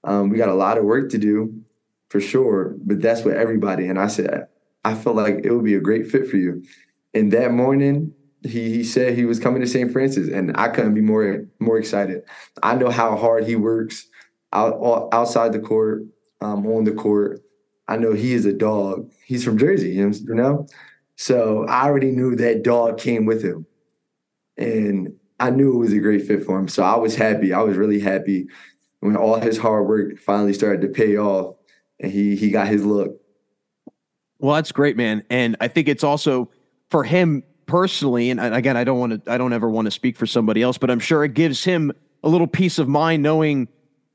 Um, 0.04 0.30
we 0.30 0.38
got 0.38 0.48
a 0.48 0.54
lot 0.54 0.78
of 0.78 0.84
work 0.84 1.10
to 1.10 1.18
do 1.18 1.62
for 2.08 2.20
sure, 2.20 2.74
but 2.84 3.00
that's 3.00 3.24
what 3.24 3.36
everybody. 3.36 3.86
And 3.86 3.98
I 3.98 4.08
said, 4.08 4.48
I 4.84 4.94
felt 4.94 5.16
like 5.16 5.40
it 5.44 5.52
would 5.52 5.64
be 5.64 5.74
a 5.74 5.80
great 5.80 6.10
fit 6.10 6.28
for 6.28 6.36
you. 6.36 6.64
And 7.14 7.32
that 7.32 7.52
morning, 7.52 8.12
he, 8.42 8.74
he 8.74 8.84
said 8.84 9.14
he 9.14 9.24
was 9.24 9.38
coming 9.38 9.60
to 9.60 9.68
St. 9.68 9.92
Francis, 9.92 10.28
and 10.28 10.56
I 10.56 10.68
couldn't 10.68 10.94
be 10.94 11.00
more 11.00 11.44
more 11.60 11.78
excited. 11.78 12.22
I 12.62 12.74
know 12.74 12.90
how 12.90 13.16
hard 13.16 13.44
he 13.44 13.54
works 13.54 14.06
out, 14.52 15.08
outside 15.12 15.52
the 15.52 15.60
court, 15.60 16.04
um, 16.40 16.66
on 16.66 16.84
the 16.84 16.92
court. 16.92 17.40
I 17.86 17.96
know 17.96 18.12
he 18.12 18.32
is 18.32 18.46
a 18.46 18.52
dog. 18.52 19.10
He's 19.26 19.44
from 19.44 19.58
Jersey, 19.58 19.90
you 19.90 20.12
know. 20.28 20.66
So 21.22 21.64
I 21.68 21.84
already 21.84 22.10
knew 22.10 22.34
that 22.34 22.64
dog 22.64 22.98
came 22.98 23.26
with 23.26 23.44
him, 23.44 23.64
and 24.56 25.14
I 25.38 25.50
knew 25.50 25.72
it 25.72 25.78
was 25.78 25.92
a 25.92 26.00
great 26.00 26.26
fit 26.26 26.42
for 26.42 26.58
him. 26.58 26.66
So 26.66 26.82
I 26.82 26.96
was 26.96 27.14
happy. 27.14 27.52
I 27.52 27.62
was 27.62 27.76
really 27.76 28.00
happy 28.00 28.48
when 28.98 29.14
all 29.16 29.38
his 29.38 29.56
hard 29.56 29.86
work 29.86 30.18
finally 30.18 30.52
started 30.52 30.80
to 30.80 30.88
pay 30.88 31.16
off, 31.16 31.54
and 32.00 32.10
he 32.10 32.34
he 32.34 32.50
got 32.50 32.66
his 32.66 32.84
look. 32.84 33.20
Well, 34.40 34.56
that's 34.56 34.72
great, 34.72 34.96
man. 34.96 35.22
And 35.30 35.54
I 35.60 35.68
think 35.68 35.86
it's 35.86 36.02
also 36.02 36.50
for 36.90 37.04
him 37.04 37.44
personally, 37.66 38.30
and 38.30 38.40
again, 38.40 38.76
I 38.76 38.82
don't 38.82 38.98
want 38.98 39.24
to, 39.24 39.32
I 39.32 39.38
don't 39.38 39.52
ever 39.52 39.70
want 39.70 39.86
to 39.86 39.92
speak 39.92 40.16
for 40.16 40.26
somebody 40.26 40.60
else, 40.60 40.76
but 40.76 40.90
I'm 40.90 40.98
sure 40.98 41.22
it 41.22 41.34
gives 41.34 41.62
him 41.62 41.92
a 42.24 42.28
little 42.28 42.48
peace 42.48 42.80
of 42.80 42.88
mind 42.88 43.22
knowing, 43.22 43.68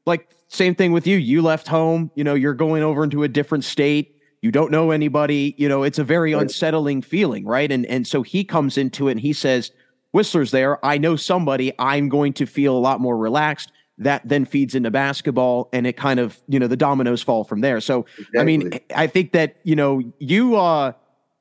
like, 0.06 0.30
same 0.50 0.76
thing 0.76 0.91
with 0.91 1.08
you. 1.08 1.15
You 1.15 1.41
left 1.41 1.70
home, 1.70 2.12
you 2.15 2.26
know, 2.26 2.34
you're 2.34 2.54
going 2.54 2.84
over 2.84 3.06
into 3.06 3.24
a 3.24 3.30
different 3.30 3.63
state. 3.63 4.16
You 4.41 4.52
don't 4.52 4.71
know 4.71 4.91
anybody, 4.91 5.56
you 5.58 5.67
know, 5.67 5.84
it's 5.84 6.00
a 6.00 6.04
very 6.04 6.34
unsettling 6.34 7.02
feeling, 7.02 7.45
right? 7.45 7.71
And 7.71 7.86
and 7.88 8.06
so 8.06 8.21
he 8.21 8.43
comes 8.43 8.78
into 8.78 9.08
it 9.08 9.12
and 9.13 9.19
he 9.19 9.34
says, 9.34 9.71
Wisler's 10.13 10.52
there. 10.52 10.84
I 10.86 10.97
know 10.97 11.15
somebody. 11.15 11.73
I'm 11.80 12.10
going 12.10 12.34
to 12.34 12.45
feel 12.45 12.76
a 12.76 12.80
lot 12.80 13.02
more 13.02 13.17
relaxed. 13.17 13.71
That 14.00 14.21
then 14.23 14.45
feeds 14.45 14.76
into 14.76 14.91
basketball 14.91 15.69
and 15.73 15.88
it 15.88 15.97
kind 15.97 16.19
of, 16.19 16.39
you 16.47 16.60
know, 16.60 16.67
the 16.67 16.78
dominoes 16.78 17.23
fall 17.23 17.43
from 17.43 17.62
there. 17.62 17.82
So, 17.82 18.06
exactly. 18.19 18.39
I 18.39 18.43
mean, 18.43 18.80
I 18.95 19.08
think 19.08 19.32
that, 19.32 19.58
you 19.63 19.76
know, 19.76 20.04
you, 20.19 20.56
uh, 20.56 20.91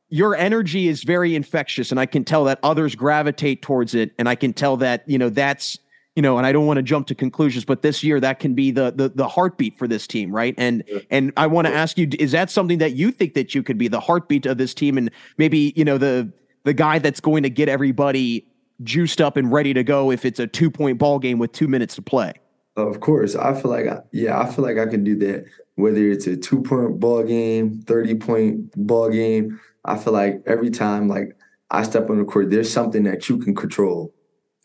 your 0.09 0.35
energy 0.35 0.89
is 0.89 1.03
very 1.03 1.35
infectious 1.35 1.91
and 1.91 1.99
i 1.99 2.07
can 2.07 2.25
tell 2.25 2.45
that 2.45 2.61
others 2.63 2.95
gravitate 2.95 3.61
towards 3.61 3.95
it 3.95 4.13
and 4.19 4.29
i 4.29 4.35
can 4.35 4.53
tell 4.53 4.77
that 4.77 5.03
you 5.09 5.19
know 5.19 5.29
that's 5.29 5.79
you 6.17 6.23
know 6.23 6.39
and 6.39 6.47
i 6.47 6.53
don't 6.53 6.67
want 6.67 6.79
to 6.79 6.83
jump 6.83 7.07
to 7.07 7.15
conclusions 7.15 7.65
but 7.65 7.83
this 7.83 8.03
year 8.03 8.19
that 8.19 8.41
can 8.41 8.55
be 8.55 8.71
the 8.71 8.91
the, 8.91 9.11
the 9.11 9.29
heartbeat 9.29 9.79
for 9.79 9.87
this 9.87 10.07
team 10.07 10.35
right? 10.37 10.55
And 10.59 10.85
yeah. 10.87 10.99
and 11.11 11.33
i 11.37 11.47
want 11.47 11.67
to 11.67 11.75
ask 11.75 11.99
you 11.99 12.09
is 12.19 12.33
that 12.33 12.51
something 12.51 12.79
that 12.79 12.95
you 12.95 13.11
think 13.11 13.35
that 13.35 13.55
you 13.55 13.63
could 13.63 13.79
be 13.79 13.89
the 13.89 14.01
heartbeat 14.01 14.47
of 14.47 14.59
this 14.59 14.75
team? 14.75 14.99
And 14.99 15.11
maybe 15.39 15.73
you 15.77 15.85
know 15.85 15.99
the 15.99 16.31
the 16.65 16.75
guy 16.75 16.99
that's 16.99 17.21
going 17.21 17.43
to 17.43 17.51
get 17.51 17.69
everybody 17.69 18.47
juiced 18.83 19.21
up 19.21 19.37
and 19.37 19.51
ready 19.51 19.73
to 19.73 19.83
go 19.83 20.11
if 20.11 20.25
it's 20.25 20.39
a 20.39 20.47
two 20.47 20.71
point 20.71 20.99
ball 20.99 21.19
game 21.19 21.39
with 21.39 21.53
two 21.53 21.69
minutes 21.69 21.95
to 21.97 22.03
play? 22.03 22.35
Of 22.77 23.01
course 23.01 23.35
i 23.35 23.59
feel 23.59 23.71
like 23.71 23.87
I, 23.87 24.01
yeah 24.13 24.39
i 24.39 24.51
feel 24.51 24.65
like 24.65 24.79
i 24.79 24.87
can 24.87 25.05
do 25.05 25.17
that. 25.19 25.47
Whether 25.77 26.11
it's 26.11 26.27
a 26.27 26.37
two 26.37 26.63
point 26.63 27.01
ball 27.01 27.23
game 27.23 27.83
30 27.83 28.15
point 28.17 28.87
ball 28.87 29.11
game 29.11 29.61
I 29.85 29.97
feel 29.97 30.13
like 30.13 30.43
every 30.47 30.71
time 30.71 31.09
like 31.09 31.37
I 31.71 31.83
step 31.83 32.11
on 32.11 32.19
the 32.19 32.25
court, 32.25 32.51
there's 32.51 32.73
something 32.73 33.05
that 33.05 33.29
you 33.29 33.39
can 33.39 33.55
control. 33.55 34.13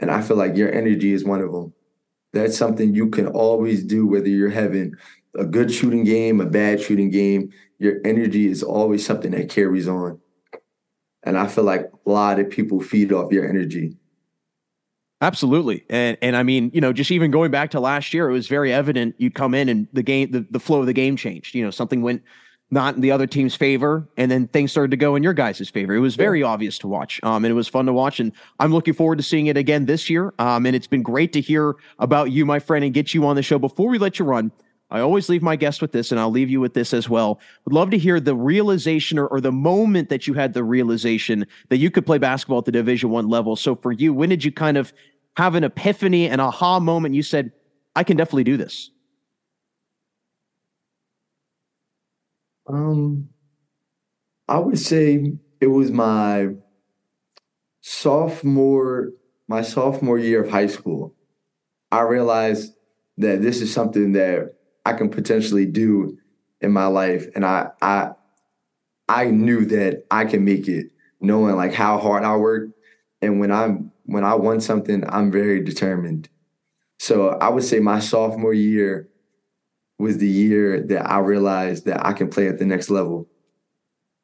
And 0.02 0.12
I 0.12 0.22
feel 0.22 0.36
like 0.36 0.58
your 0.58 0.74
energy 0.74 1.14
is 1.14 1.24
one 1.24 1.42
of 1.42 1.52
them. 1.52 1.74
That's 2.34 2.58
something 2.58 2.94
you 2.94 3.10
can 3.10 3.28
always 3.28 3.84
do, 3.84 4.08
whether 4.08 4.28
you're 4.28 4.50
having 4.50 4.96
a 5.38 5.46
good 5.46 5.72
shooting 5.72 6.04
game, 6.04 6.42
a 6.42 6.46
bad 6.46 6.82
shooting 6.82 7.12
game. 7.12 7.52
Your 7.78 8.02
energy 8.04 8.48
is 8.48 8.64
always 8.64 9.06
something 9.06 9.32
that 9.32 9.50
carries 9.50 9.88
on. 9.88 10.20
And 11.24 11.38
I 11.38 11.48
feel 11.48 11.64
like 11.64 11.92
a 12.06 12.10
lot 12.10 12.40
of 12.40 12.50
people 12.50 12.82
feed 12.82 13.14
off 13.14 13.32
your 13.32 13.48
energy. 13.48 13.96
Absolutely. 15.22 15.86
And 15.88 16.18
and 16.24 16.36
I 16.36 16.42
mean, 16.42 16.72
you 16.74 16.82
know, 16.82 16.94
just 16.94 17.12
even 17.12 17.30
going 17.30 17.52
back 17.52 17.70
to 17.72 17.80
last 17.80 18.12
year, 18.12 18.28
it 18.28 18.34
was 18.34 18.48
very 18.48 18.74
evident 18.74 19.14
you'd 19.20 19.36
come 19.36 19.54
in 19.54 19.70
and 19.70 19.88
the 19.94 20.02
game 20.02 20.32
the, 20.32 20.48
the 20.50 20.60
flow 20.60 20.80
of 20.80 20.88
the 20.88 20.94
game 20.94 21.16
changed. 21.16 21.54
You 21.54 21.64
know, 21.64 21.70
something 21.70 22.02
went 22.02 22.24
not 22.72 22.96
in 22.96 23.02
the 23.02 23.12
other 23.12 23.28
team's 23.28 23.54
favor, 23.54 24.08
and 24.16 24.32
then 24.32 24.48
things 24.48 24.72
started 24.72 24.92
to 24.92 24.98
go 24.98 25.16
in 25.16 25.24
your 25.24 25.34
guys' 25.34 25.70
favor. 25.70 25.94
It 25.94 26.00
was 26.00 26.16
very 26.16 26.40
yeah. 26.40 26.48
obvious 26.48 26.80
to 26.80 26.88
watch, 26.88 27.20
um, 27.22 27.44
and 27.44 27.52
it 27.52 27.56
was 27.56 27.68
fun 27.68 27.86
to 27.86 27.94
watch. 27.94 28.22
And 28.22 28.32
I'm 28.60 28.72
looking 28.72 28.94
forward 28.94 29.18
to 29.18 29.24
seeing 29.24 29.48
it 29.48 29.58
again 29.58 29.86
this 29.86 30.10
year. 30.10 30.34
Um, 30.40 30.66
and 30.66 30.74
it's 30.76 30.88
been 30.88 31.04
great 31.04 31.34
to 31.34 31.42
hear 31.42 31.76
about 32.00 32.32
you, 32.32 32.46
my 32.46 32.60
friend, 32.60 32.86
and 32.86 32.94
get 32.94 33.14
you 33.14 33.26
on 33.26 33.36
the 33.36 33.44
show. 33.44 33.60
Before 33.60 33.90
we 33.90 33.98
let 33.98 34.20
you 34.20 34.26
run, 34.26 34.54
I 34.90 35.02
always 35.02 35.28
leave 35.28 35.42
my 35.42 35.58
guests 35.58 35.82
with 35.82 35.92
this, 35.92 36.12
and 36.12 36.20
I'll 36.20 36.32
leave 36.32 36.50
you 36.50 36.62
with 36.62 36.74
this 36.74 36.94
as 36.94 37.10
well. 37.10 37.40
Would 37.66 37.74
love 37.74 37.92
to 37.92 37.98
hear 37.98 38.20
the 38.20 38.36
realization 38.36 39.20
or, 39.20 39.28
or 39.28 39.42
the 39.42 39.52
moment 39.52 40.10
that 40.10 40.26
you 40.26 40.34
had 40.34 40.54
the 40.54 40.64
realization 40.64 41.48
that 41.70 41.78
you 41.78 41.92
could 41.92 42.06
play 42.06 42.18
basketball 42.18 42.60
at 42.60 42.66
the 42.66 42.72
Division 42.72 43.10
One 43.10 43.28
level. 43.28 43.56
So 43.58 43.76
for 43.76 43.92
you, 43.92 44.14
when 44.14 44.30
did 44.30 44.46
you 44.46 44.52
kind 44.52 44.78
of 44.78 44.94
have 45.38 45.56
an 45.56 45.64
epiphany, 45.64 46.28
an 46.28 46.40
aha 46.40 46.80
moment? 46.80 47.16
You 47.16 47.24
said, 47.24 47.52
I 47.96 48.04
can 48.04 48.16
definitely 48.16 48.46
do 48.46 48.56
this. 48.56 48.92
Um, 52.68 53.30
I 54.48 54.60
would 54.60 54.80
say 54.80 55.34
it 55.60 55.68
was 55.68 55.92
my 55.92 56.50
sophomore 57.82 59.12
my 59.48 59.62
sophomore 59.62 60.18
year 60.18 60.44
of 60.44 60.50
high 60.50 60.68
school. 60.68 61.14
I 61.92 62.02
realized 62.02 62.74
that 63.18 63.42
this 63.42 63.62
is 63.62 63.74
something 63.74 64.14
that 64.14 64.56
I 64.86 64.94
can 64.94 65.10
potentially 65.10 65.66
do 65.66 66.18
in 66.62 66.72
my 66.72 66.88
life, 66.88 67.28
and 67.36 67.46
I 67.46 67.70
I 67.82 68.12
I 69.10 69.26
knew 69.26 69.66
that 69.66 70.06
I 70.12 70.26
can 70.26 70.46
make 70.46 70.68
it, 70.68 70.88
knowing 71.20 71.56
like 71.56 71.74
how 71.74 71.98
hard 71.98 72.24
I 72.24 72.36
work, 72.38 72.70
and 73.22 73.40
when 73.40 73.52
I'm 73.52 73.92
when 74.06 74.24
I 74.24 74.36
want 74.36 74.64
something, 74.64 75.04
I'm 75.10 75.32
very 75.32 75.62
determined. 75.64 76.30
So 77.00 77.30
I 77.30 77.50
would 77.50 77.66
say 77.66 77.80
my 77.82 78.00
sophomore 78.00 78.54
year 78.56 79.10
was 80.02 80.18
the 80.18 80.28
year 80.28 80.82
that 80.82 81.10
I 81.10 81.20
realized 81.20 81.86
that 81.86 82.06
I 82.06 82.14
can 82.14 82.30
play 82.30 82.48
at 82.48 82.60
the 82.60 82.66
next 82.66 82.90
level. 82.90 83.28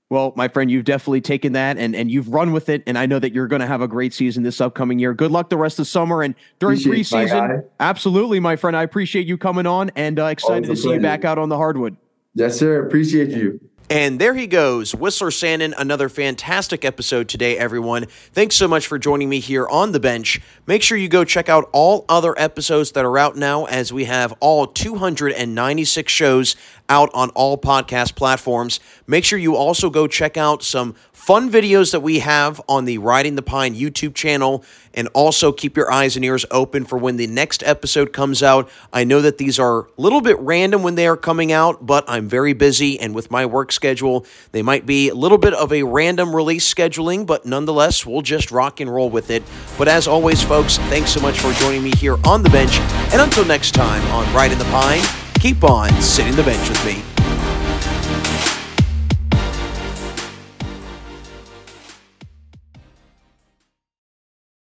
Well, 0.09 0.31
my 0.37 0.47
friend, 0.47 0.71
you've 0.71 0.85
definitely 0.85 1.19
taken 1.19 1.53
that 1.53 1.77
and, 1.77 1.93
and 1.93 2.09
you've 2.09 2.29
run 2.29 2.53
with 2.53 2.69
it. 2.69 2.81
And 2.87 2.97
I 2.97 3.05
know 3.05 3.19
that 3.19 3.33
you're 3.33 3.47
going 3.47 3.59
to 3.59 3.67
have 3.67 3.81
a 3.81 3.89
great 3.89 4.13
season 4.13 4.43
this 4.43 4.61
upcoming 4.61 4.99
year. 4.99 5.13
Good 5.13 5.31
luck 5.31 5.49
the 5.49 5.57
rest 5.57 5.79
of 5.79 5.87
summer 5.87 6.21
and 6.23 6.33
during 6.59 6.79
appreciate 6.79 7.29
preseason. 7.29 7.65
Absolutely, 7.79 8.39
my 8.39 8.55
friend. 8.55 8.77
I 8.77 8.83
appreciate 8.83 9.27
you 9.27 9.37
coming 9.37 9.65
on 9.65 9.91
and 9.95 10.17
uh, 10.17 10.25
excited 10.25 10.67
to 10.67 10.75
see 10.77 10.93
you 10.93 11.01
back 11.01 11.25
out 11.25 11.37
on 11.37 11.49
the 11.49 11.57
hardwood. 11.57 11.97
Yes, 12.35 12.57
sir. 12.57 12.85
Appreciate 12.85 13.31
you. 13.31 13.59
And 13.89 14.19
there 14.19 14.33
he 14.33 14.47
goes, 14.47 14.91
Wisler 14.91 15.31
Sanon. 15.31 15.73
Another 15.77 16.09
fantastic 16.09 16.83
episode 16.83 17.29
today, 17.29 17.57
everyone. 17.57 18.03
Thanks 18.33 18.55
so 18.55 18.67
much 18.67 18.85
for 18.85 18.99
joining 18.99 19.29
me 19.29 19.39
here 19.39 19.65
on 19.65 19.93
the 19.93 19.99
bench. 20.01 20.41
Make 20.65 20.83
sure 20.83 20.97
you 20.97 21.07
go 21.07 21.23
check 21.23 21.47
out 21.47 21.69
all 21.71 22.03
other 22.09 22.37
episodes 22.37 22.91
that 22.91 23.05
are 23.05 23.17
out 23.17 23.37
now, 23.37 23.63
as 23.63 23.93
we 23.93 24.03
have 24.03 24.33
all 24.41 24.67
296 24.67 26.11
shows 26.11 26.57
out 26.89 27.09
on 27.13 27.29
all 27.29 27.57
podcast 27.57 28.15
platforms. 28.15 28.81
Make 29.07 29.23
sure 29.23 29.39
you 29.39 29.55
also 29.55 29.89
go 29.89 30.05
check 30.05 30.35
out 30.35 30.63
some 30.63 30.93
fun 31.13 31.49
videos 31.49 31.93
that 31.93 32.01
we 32.01 32.19
have 32.19 32.59
on 32.67 32.83
the 32.83 32.97
Riding 32.97 33.35
the 33.35 33.41
Pine 33.41 33.73
YouTube 33.73 34.15
channel. 34.15 34.65
And 34.97 35.07
also 35.13 35.53
keep 35.53 35.77
your 35.77 35.89
eyes 35.89 36.15
and 36.17 36.25
ears 36.25 36.45
open 36.51 36.83
for 36.83 36.97
when 36.97 37.15
the 37.15 37.27
next 37.27 37.63
episode 37.63 38.11
comes 38.11 38.43
out. 38.43 38.69
I 38.91 39.05
know 39.05 39.21
that 39.21 39.37
these 39.37 39.59
are 39.59 39.81
a 39.81 39.85
little 39.95 40.19
bit 40.19 40.37
random 40.39 40.83
when 40.83 40.95
they 40.95 41.07
are 41.07 41.15
coming 41.15 41.51
out, 41.51 41.85
but 41.85 42.03
I'm 42.07 42.27
very 42.27 42.53
busy. 42.53 42.99
And 42.99 43.13
with 43.13 43.31
my 43.31 43.45
work 43.45 43.71
schedule, 43.71 44.25
they 44.51 44.63
might 44.63 44.85
be 44.85 45.09
a 45.09 45.15
little 45.15 45.37
bit 45.37 45.53
of 45.53 45.71
a 45.71 45.83
random 45.83 46.35
release 46.35 46.73
scheduling, 46.73 47.25
but 47.25 47.45
nonetheless, 47.45 48.05
we'll 48.05 48.23
just 48.23 48.51
rock 48.51 48.79
and 48.79 48.93
roll 48.93 49.09
with 49.09 49.29
it. 49.29 49.43
But 49.77 49.87
as 49.87 50.07
always, 50.07 50.43
folks, 50.43 50.77
thanks 50.89 51.11
so 51.11 51.21
much 51.21 51.39
for 51.39 51.53
joining 51.53 51.83
me 51.83 51.91
here 51.91 52.17
on 52.25 52.41
the 52.41 52.49
bench. 52.49 52.79
And 53.13 53.21
until 53.21 53.45
next 53.45 53.75
time 53.75 54.03
on 54.11 54.33
Riding 54.33 54.57
the 54.57 54.65
Pine, 54.65 55.03
keep 55.39 55.63
on 55.63 55.89
sitting 56.01 56.35
the 56.35 56.43
bench 56.43 56.67
with 56.67 56.83
me. 56.83 57.16